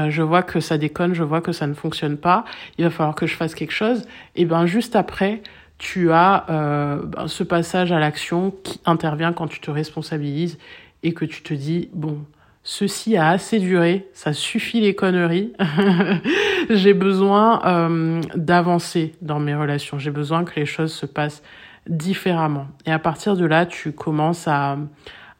je 0.09 0.23
vois 0.23 0.41
que 0.41 0.59
ça 0.59 0.79
déconne, 0.79 1.13
je 1.13 1.21
vois 1.21 1.41
que 1.41 1.51
ça 1.51 1.67
ne 1.67 1.75
fonctionne 1.75 2.17
pas, 2.17 2.43
il 2.79 2.85
va 2.85 2.89
falloir 2.89 3.13
que 3.13 3.27
je 3.27 3.35
fasse 3.35 3.53
quelque 3.53 3.71
chose. 3.71 4.01
Et 4.35 4.45
ben 4.45 4.65
juste 4.65 4.95
après, 4.95 5.43
tu 5.77 6.11
as 6.11 6.45
euh, 6.49 7.27
ce 7.27 7.43
passage 7.43 7.91
à 7.91 7.99
l'action 7.99 8.53
qui 8.63 8.79
intervient 8.85 9.33
quand 9.33 9.47
tu 9.47 9.59
te 9.59 9.71
responsabilises 9.71 10.57
et 11.03 11.13
que 11.13 11.25
tu 11.25 11.43
te 11.43 11.53
dis, 11.53 11.89
bon, 11.93 12.19
ceci 12.63 13.17
a 13.17 13.29
assez 13.29 13.59
duré, 13.59 14.07
ça 14.13 14.33
suffit 14.33 14.81
les 14.81 14.95
conneries, 14.95 15.53
j'ai 16.69 16.93
besoin 16.93 17.61
euh, 17.65 18.21
d'avancer 18.35 19.15
dans 19.21 19.39
mes 19.39 19.53
relations, 19.53 19.99
j'ai 19.99 20.11
besoin 20.11 20.45
que 20.45 20.59
les 20.59 20.65
choses 20.65 20.93
se 20.93 21.05
passent 21.05 21.43
différemment. 21.87 22.67
Et 22.85 22.91
à 22.91 22.99
partir 22.99 23.35
de 23.35 23.45
là, 23.45 23.65
tu 23.65 23.91
commences 23.91 24.47
à, 24.47 24.77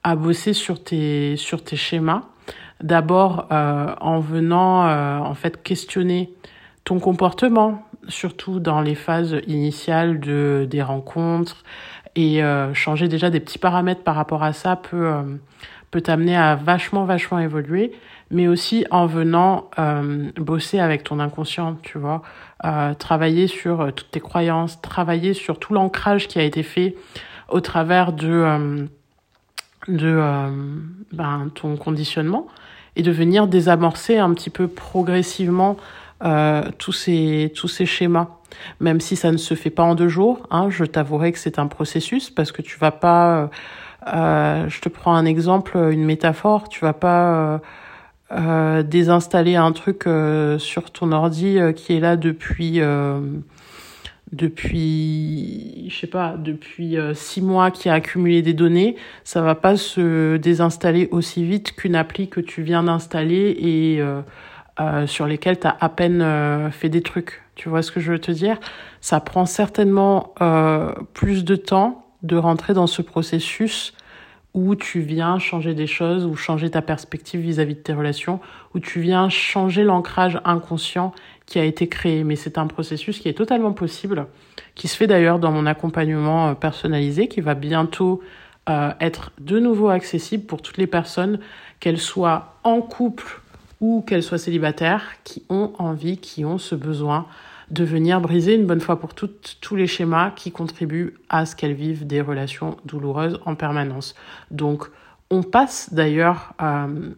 à 0.04 0.16
bosser 0.16 0.54
sur 0.54 0.84
tes, 0.84 1.36
sur 1.36 1.64
tes 1.64 1.76
schémas. 1.76 2.22
D'abord 2.84 3.48
euh, 3.52 3.96
en 4.02 4.20
venant 4.20 4.86
euh, 4.86 5.18
en 5.18 5.34
fait 5.34 5.64
questionner 5.64 6.32
ton 6.86 7.00
comportement, 7.00 7.84
surtout 8.08 8.60
dans 8.60 8.80
les 8.80 8.96
phases 8.96 9.42
initiales 9.48 10.20
de, 10.20 10.66
des 10.70 10.82
rencontres. 10.82 11.64
Et 12.16 12.42
euh, 12.42 12.74
changer 12.74 13.10
déjà 13.10 13.30
des 13.30 13.42
petits 13.42 13.58
paramètres 13.58 14.04
par 14.04 14.16
rapport 14.16 14.44
à 14.44 14.54
ça 14.54 14.78
peut, 14.78 15.08
euh, 15.08 15.24
peut 15.92 16.00
t'amener 16.00 16.38
à 16.38 16.56
vachement, 16.56 17.04
vachement 17.04 17.40
évoluer. 17.40 17.92
Mais 18.32 18.48
aussi 18.48 18.86
en 18.92 19.06
venant 19.08 19.70
euh, 19.78 20.32
bosser 20.38 20.80
avec 20.80 21.04
ton 21.04 21.20
inconscient, 21.20 21.76
tu 21.82 21.98
vois. 21.98 22.22
Euh, 22.64 22.94
travailler 22.94 23.48
sur 23.48 23.92
toutes 23.94 24.12
tes 24.12 24.20
croyances, 24.20 24.80
travailler 24.82 25.34
sur 25.34 25.60
tout 25.60 25.74
l'ancrage 25.74 26.28
qui 26.28 26.40
a 26.40 26.44
été 26.44 26.64
fait 26.64 26.96
au 27.50 27.60
travers 27.60 28.14
de, 28.14 28.88
de 29.88 30.20
ben, 31.12 31.50
ton 31.54 31.78
conditionnement 31.78 32.48
et 32.96 33.04
de 33.04 33.12
venir 33.12 33.48
désamorcer 33.48 34.18
un 34.18 34.34
petit 34.34 34.50
peu 34.50 34.68
progressivement 34.68 35.78
euh, 35.78 36.05
tous 36.78 36.92
ces 36.92 37.52
tous 37.56 37.68
ces 37.68 37.86
schémas. 37.86 38.30
Même 38.80 39.00
si 39.00 39.16
ça 39.16 39.32
ne 39.32 39.38
se 39.38 39.54
fait 39.54 39.70
pas 39.70 39.84
en 39.84 39.96
deux 39.96 40.08
jours 40.08 40.46
hein, 40.52 40.70
je 40.70 40.86
t'avouerai 40.86 41.32
que 41.32 41.40
c'est 41.40 41.60
un 41.60 41.68
processus 41.68 42.30
parce 42.30 42.52
que 42.52 42.62
tu 42.62 42.78
vas 42.80 42.92
pas 42.92 43.38
euh, 43.38 43.48
euh 44.08 44.70
je 44.70 44.82
te 44.82 44.90
prends 44.90 45.16
un 45.16 45.26
exemple 45.26 45.78
une 45.78 46.06
métaphore 46.06 46.70
tu 46.70 46.82
vas 46.82 46.94
pas 46.94 47.34
euh, 47.34 47.58
euh 48.32 48.84
désinstaller 48.84 49.56
un 49.56 49.72
truc 49.72 50.06
sur 50.58 50.92
ton 50.92 51.12
ordi 51.12 51.60
qui 51.76 51.94
est 51.94 52.00
là 52.00 52.16
depuis 52.16 52.82
depuis 54.32 55.90
je 55.90 55.96
sais 55.96 56.08
pas 56.08 56.36
depuis 56.38 56.98
six 57.14 57.42
mois 57.42 57.72
qui 57.72 57.90
a 57.90 57.94
accumulé 57.94 58.42
des 58.42 58.54
données 58.54 58.96
ça 59.24 59.42
va 59.42 59.56
pas 59.56 59.78
se 59.78 60.38
désinstaller 60.38 61.08
aussi 61.12 61.46
vite 61.46 61.74
qu'une 61.74 61.96
appli 61.96 62.30
que 62.30 62.42
tu 62.42 62.64
viens 62.64 62.84
d'installer 62.84 63.56
et 63.60 64.02
euh, 64.80 65.08
sur 65.08 65.26
lesquels 65.28 65.60
tu 65.60 65.68
as 65.68 65.78
à 65.80 65.90
peine 65.90 66.22
euh, 66.22 66.72
fait 66.72 66.90
des 66.90 67.02
trucs. 67.02 67.42
Tu 67.56 67.70
vois 67.70 67.82
ce 67.82 67.92
que 67.92 68.00
je 68.00 68.12
veux 68.12 68.20
te 68.20 68.32
dire? 68.32 68.60
Ça 69.02 69.20
prend 69.20 69.46
certainement 69.46 70.34
euh, 70.42 70.92
plus 71.14 71.46
de 71.46 71.56
temps 71.56 72.06
de 72.24 72.36
rentrer 72.36 72.74
dans 72.74 72.88
ce 72.88 73.02
processus 73.02 73.94
où 74.54 74.76
tu 74.76 75.02
viens 75.02 75.38
changer 75.38 75.74
des 75.74 75.88
choses, 75.88 76.26
ou 76.26 76.36
changer 76.36 76.70
ta 76.70 76.82
perspective 76.82 77.42
vis-à-vis 77.42 77.76
de 77.76 77.80
tes 77.80 77.94
relations, 77.94 78.40
où 78.74 78.80
tu 78.80 79.02
viens 79.02 79.28
changer 79.28 79.84
l'ancrage 79.84 80.40
inconscient 80.46 81.14
qui 81.46 81.60
a 81.60 81.66
été 81.66 81.88
créé. 81.88 82.24
Mais 82.24 82.38
c'est 82.38 82.58
un 82.58 82.68
processus 82.68 83.20
qui 83.20 83.28
est 83.28 83.34
totalement 83.34 83.74
possible, 83.74 84.28
qui 84.74 84.88
se 84.88 84.96
fait 84.96 85.08
d'ailleurs 85.08 85.40
dans 85.40 85.52
mon 85.52 85.66
accompagnement 85.66 86.56
personnalisé, 86.56 87.28
qui 87.28 87.42
va 87.42 87.54
bientôt 87.54 88.22
euh, 88.68 88.92
être 89.00 89.32
de 89.40 89.60
nouveau 89.60 89.90
accessible 89.90 90.46
pour 90.46 90.64
toutes 90.64 90.78
les 90.78 90.88
personnes, 90.88 91.40
qu'elles 91.80 92.00
soient 92.00 92.56
en 92.64 92.82
couple 92.82 93.42
ou 93.86 94.02
qu'elles 94.02 94.24
soient 94.24 94.40
célibataires, 94.40 95.04
qui 95.24 95.44
ont 95.50 95.74
envie, 95.78 96.18
qui 96.18 96.44
ont 96.44 96.58
ce 96.58 96.74
besoin 96.74 97.28
de 97.70 97.84
venir 97.84 98.20
briser 98.20 98.56
une 98.56 98.66
bonne 98.66 98.82
fois 98.82 99.00
pour 99.00 99.14
toutes 99.14 99.58
tous 99.62 99.76
les 99.76 99.86
schémas 99.86 100.32
qui 100.32 100.52
contribuent 100.52 101.14
à 101.30 101.46
ce 101.46 101.56
qu'elles 101.56 101.74
vivent 101.74 102.08
des 102.08 102.20
relations 102.20 102.78
douloureuses 102.86 103.40
en 103.46 103.54
permanence. 103.54 104.16
Donc, 104.50 104.86
on 105.30 105.44
passe 105.44 105.94
d'ailleurs 105.94 106.54
euh, 106.64 107.12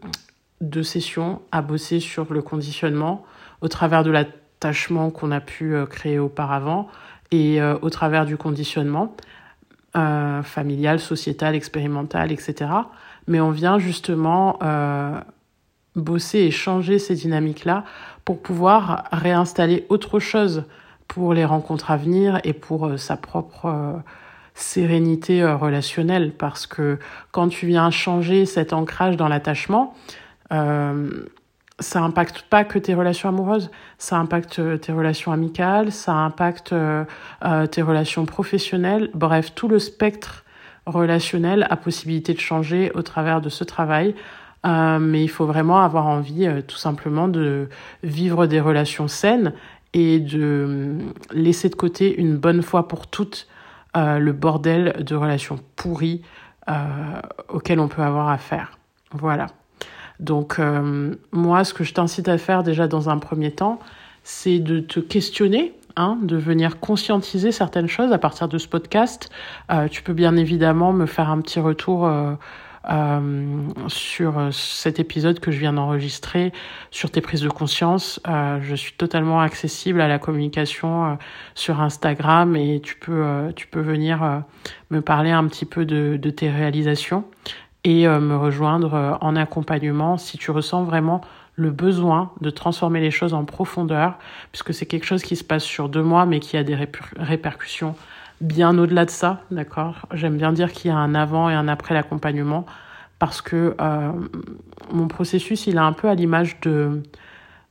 de 0.59 0.81
sessions 0.81 1.41
à 1.53 1.61
bosser 1.61 2.01
sur 2.01 2.33
le 2.33 2.41
conditionnement 2.41 3.23
au 3.61 3.69
travers 3.69 4.03
de 4.03 4.11
l'attachement 4.11 5.09
qu'on 5.09 5.31
a 5.31 5.39
pu 5.39 5.73
euh, 5.73 5.85
créer 5.85 6.19
auparavant 6.19 6.89
et 7.31 7.61
euh, 7.61 7.77
au 7.81 7.89
travers 7.89 8.25
du 8.25 8.35
conditionnement 8.35 9.15
familial, 10.43 10.99
sociétal, 10.99 11.55
expérimental, 11.55 12.31
etc. 12.31 12.69
Mais 13.25 13.39
on 13.39 13.49
vient 13.49 13.79
justement 13.79 14.59
bosser 15.97 16.39
et 16.39 16.51
changer 16.51 16.99
ces 16.99 17.15
dynamiques-là 17.15 17.83
pour 18.25 18.41
pouvoir 18.41 19.05
réinstaller 19.11 19.85
autre 19.89 20.19
chose 20.19 20.63
pour 21.07 21.33
les 21.33 21.45
rencontres 21.45 21.91
à 21.91 21.97
venir 21.97 22.39
et 22.43 22.53
pour 22.53 22.85
euh, 22.85 22.97
sa 22.97 23.17
propre 23.17 23.65
euh, 23.65 23.93
sérénité 24.53 25.41
euh, 25.41 25.55
relationnelle. 25.55 26.33
Parce 26.37 26.67
que 26.67 26.99
quand 27.31 27.47
tu 27.47 27.67
viens 27.67 27.89
changer 27.89 28.45
cet 28.45 28.73
ancrage 28.73 29.17
dans 29.17 29.27
l'attachement, 29.27 29.95
ça 31.79 31.99
impacte 32.01 32.43
pas 32.43 32.63
que 32.63 32.79
tes 32.79 32.93
relations 32.93 33.29
amoureuses, 33.29 33.69
ça 33.97 34.17
impacte 34.17 34.61
tes 34.79 34.91
relations 34.93 35.33
amicales, 35.33 35.91
ça 35.91 36.13
impacte 36.13 36.73
tes 37.71 37.81
relations 37.81 38.25
professionnelles, 38.25 39.11
bref, 39.13 39.53
tout 39.53 39.67
le 39.67 39.77
spectre 39.77 40.45
relationnel 40.85 41.67
a 41.69 41.75
possibilité 41.75 42.33
de 42.33 42.39
changer 42.39 42.91
au 42.95 43.01
travers 43.01 43.41
de 43.41 43.49
ce 43.49 43.65
travail 43.65 44.15
euh, 44.65 44.99
mais 44.99 45.23
il 45.23 45.27
faut 45.27 45.45
vraiment 45.45 45.79
avoir 45.81 46.07
envie 46.07 46.45
euh, 46.45 46.61
tout 46.61 46.77
simplement 46.77 47.27
de 47.27 47.69
vivre 48.03 48.47
des 48.47 48.59
relations 48.59 49.07
saines 49.07 49.53
et 49.93 50.19
de 50.19 50.39
euh, 50.41 50.97
laisser 51.31 51.69
de 51.69 51.75
côté 51.75 52.19
une 52.19 52.37
bonne 52.37 52.61
fois 52.61 52.87
pour 52.87 53.07
toutes 53.07 53.47
le 53.99 54.31
bordel 54.31 55.03
de 55.03 55.15
relations 55.15 55.57
pourries 55.75 56.21
auxquelles 57.49 57.79
on 57.79 57.87
peut 57.87 58.03
avoir 58.03 58.29
affaire. 58.29 58.77
Voilà. 59.11 59.47
Donc 60.19 60.61
moi, 61.31 61.63
ce 61.63 61.73
que 61.73 61.83
je 61.83 61.95
t'incite 61.95 62.27
à 62.27 62.37
faire 62.37 62.61
déjà 62.61 62.87
dans 62.87 63.09
un 63.09 63.17
premier 63.17 63.49
temps, 63.49 63.79
c'est 64.21 64.59
de 64.59 64.81
te 64.81 64.99
questionner 64.99 65.73
Hein, 65.99 66.19
de 66.21 66.37
venir 66.37 66.79
conscientiser 66.79 67.51
certaines 67.51 67.87
choses 67.87 68.13
à 68.13 68.19
partir 68.19 68.47
de 68.47 68.59
ce 68.59 68.67
podcast. 68.67 69.31
Euh, 69.71 69.87
tu 69.87 70.03
peux 70.03 70.13
bien 70.13 70.35
évidemment 70.35 70.93
me 70.93 71.07
faire 71.07 71.31
un 71.31 71.41
petit 71.41 71.59
retour 71.59 72.05
euh, 72.05 72.33
euh, 72.89 73.67
sur 73.87 74.39
euh, 74.39 74.51
cet 74.51 74.99
épisode 74.99 75.39
que 75.39 75.51
je 75.51 75.59
viens 75.59 75.73
d'enregistrer, 75.73 76.53
sur 76.91 77.11
tes 77.11 77.21
prises 77.21 77.41
de 77.41 77.49
conscience. 77.49 78.19
Euh, 78.27 78.59
je 78.61 78.75
suis 78.75 78.93
totalement 78.93 79.41
accessible 79.41 80.01
à 80.01 80.07
la 80.07 80.19
communication 80.19 81.05
euh, 81.05 81.15
sur 81.55 81.81
Instagram 81.81 82.55
et 82.55 82.79
tu 82.81 82.95
peux, 82.95 83.51
tu 83.55 83.67
peux 83.67 83.81
venir 83.81 84.43
me 84.89 85.01
parler 85.01 85.31
un 85.31 85.45
petit 85.47 85.65
peu 85.65 85.85
de, 85.85 86.17
de 86.17 86.29
tes 86.29 86.49
réalisations. 86.49 87.25
et 87.83 88.07
me 88.07 88.35
rejoindre 88.35 89.17
en 89.21 89.35
accompagnement 89.35 90.17
si 90.17 90.37
tu 90.37 90.51
ressens 90.51 90.83
vraiment 90.83 91.21
le 91.55 91.71
besoin 91.71 92.31
de 92.41 92.49
transformer 92.49 93.01
les 93.01 93.11
choses 93.11 93.33
en 93.33 93.43
profondeur, 93.43 94.17
puisque 94.51 94.73
c'est 94.73 94.85
quelque 94.85 95.05
chose 95.05 95.23
qui 95.23 95.35
se 95.35 95.43
passe 95.43 95.63
sur 95.63 95.89
deux 95.89 96.03
mois, 96.03 96.25
mais 96.25 96.39
qui 96.39 96.57
a 96.57 96.63
des 96.63 96.77
répercussions 97.17 97.95
bien 98.41 98.77
au-delà 98.77 99.05
de 99.05 99.09
ça, 99.09 99.41
d'accord? 99.51 100.07
J'aime 100.13 100.37
bien 100.37 100.53
dire 100.53 100.71
qu'il 100.71 100.89
y 100.89 100.93
a 100.93 100.97
un 100.97 101.15
avant 101.15 101.49
et 101.49 101.53
un 101.53 101.67
après 101.67 101.93
l'accompagnement, 101.93 102.65
parce 103.19 103.41
que 103.41 103.75
euh, 103.79 104.11
mon 104.91 105.07
processus, 105.07 105.67
il 105.67 105.75
est 105.75 105.79
un 105.79 105.93
peu 105.93 106.09
à 106.09 106.15
l'image 106.15 106.59
de 106.61 107.03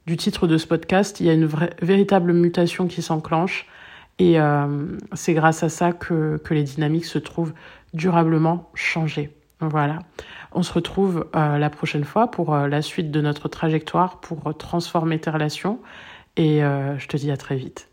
du 0.07 0.17
titre 0.17 0.47
de 0.47 0.57
ce 0.57 0.69
podcast, 0.69 1.19
il 1.19 1.27
y 1.27 1.31
a 1.31 1.33
une 1.33 1.47
vraie, 1.47 1.75
véritable 1.83 2.33
mutation 2.33 2.87
qui 2.87 3.03
s'enclenche, 3.03 3.67
et 4.21 4.41
euh, 4.41 4.87
c'est 5.15 5.35
grâce 5.35 5.65
à 5.65 5.69
ça 5.69 5.91
que, 5.93 6.37
que 6.45 6.55
les 6.55 6.63
dynamiques 6.63 7.07
se 7.07 7.19
trouvent 7.19 7.53
durablement 7.93 8.71
changées. 8.75 9.37
Voilà. 9.61 10.01
On 10.53 10.63
se 10.63 10.73
retrouve 10.73 11.27
euh, 11.35 11.59
la 11.59 11.71
prochaine 11.71 12.05
fois 12.05 12.31
pour 12.31 12.55
euh, 12.55 12.69
la 12.69 12.83
suite 12.83 13.11
de 13.11 13.21
notre 13.21 13.49
trajectoire 13.49 14.21
pour 14.21 14.57
transformer 14.57 15.19
tes 15.19 15.31
relations 15.31 15.81
et 16.37 16.63
euh, 16.63 16.99
je 16.99 17.09
te 17.09 17.17
dis 17.17 17.31
à 17.31 17.37
très 17.37 17.57
vite. 17.57 17.89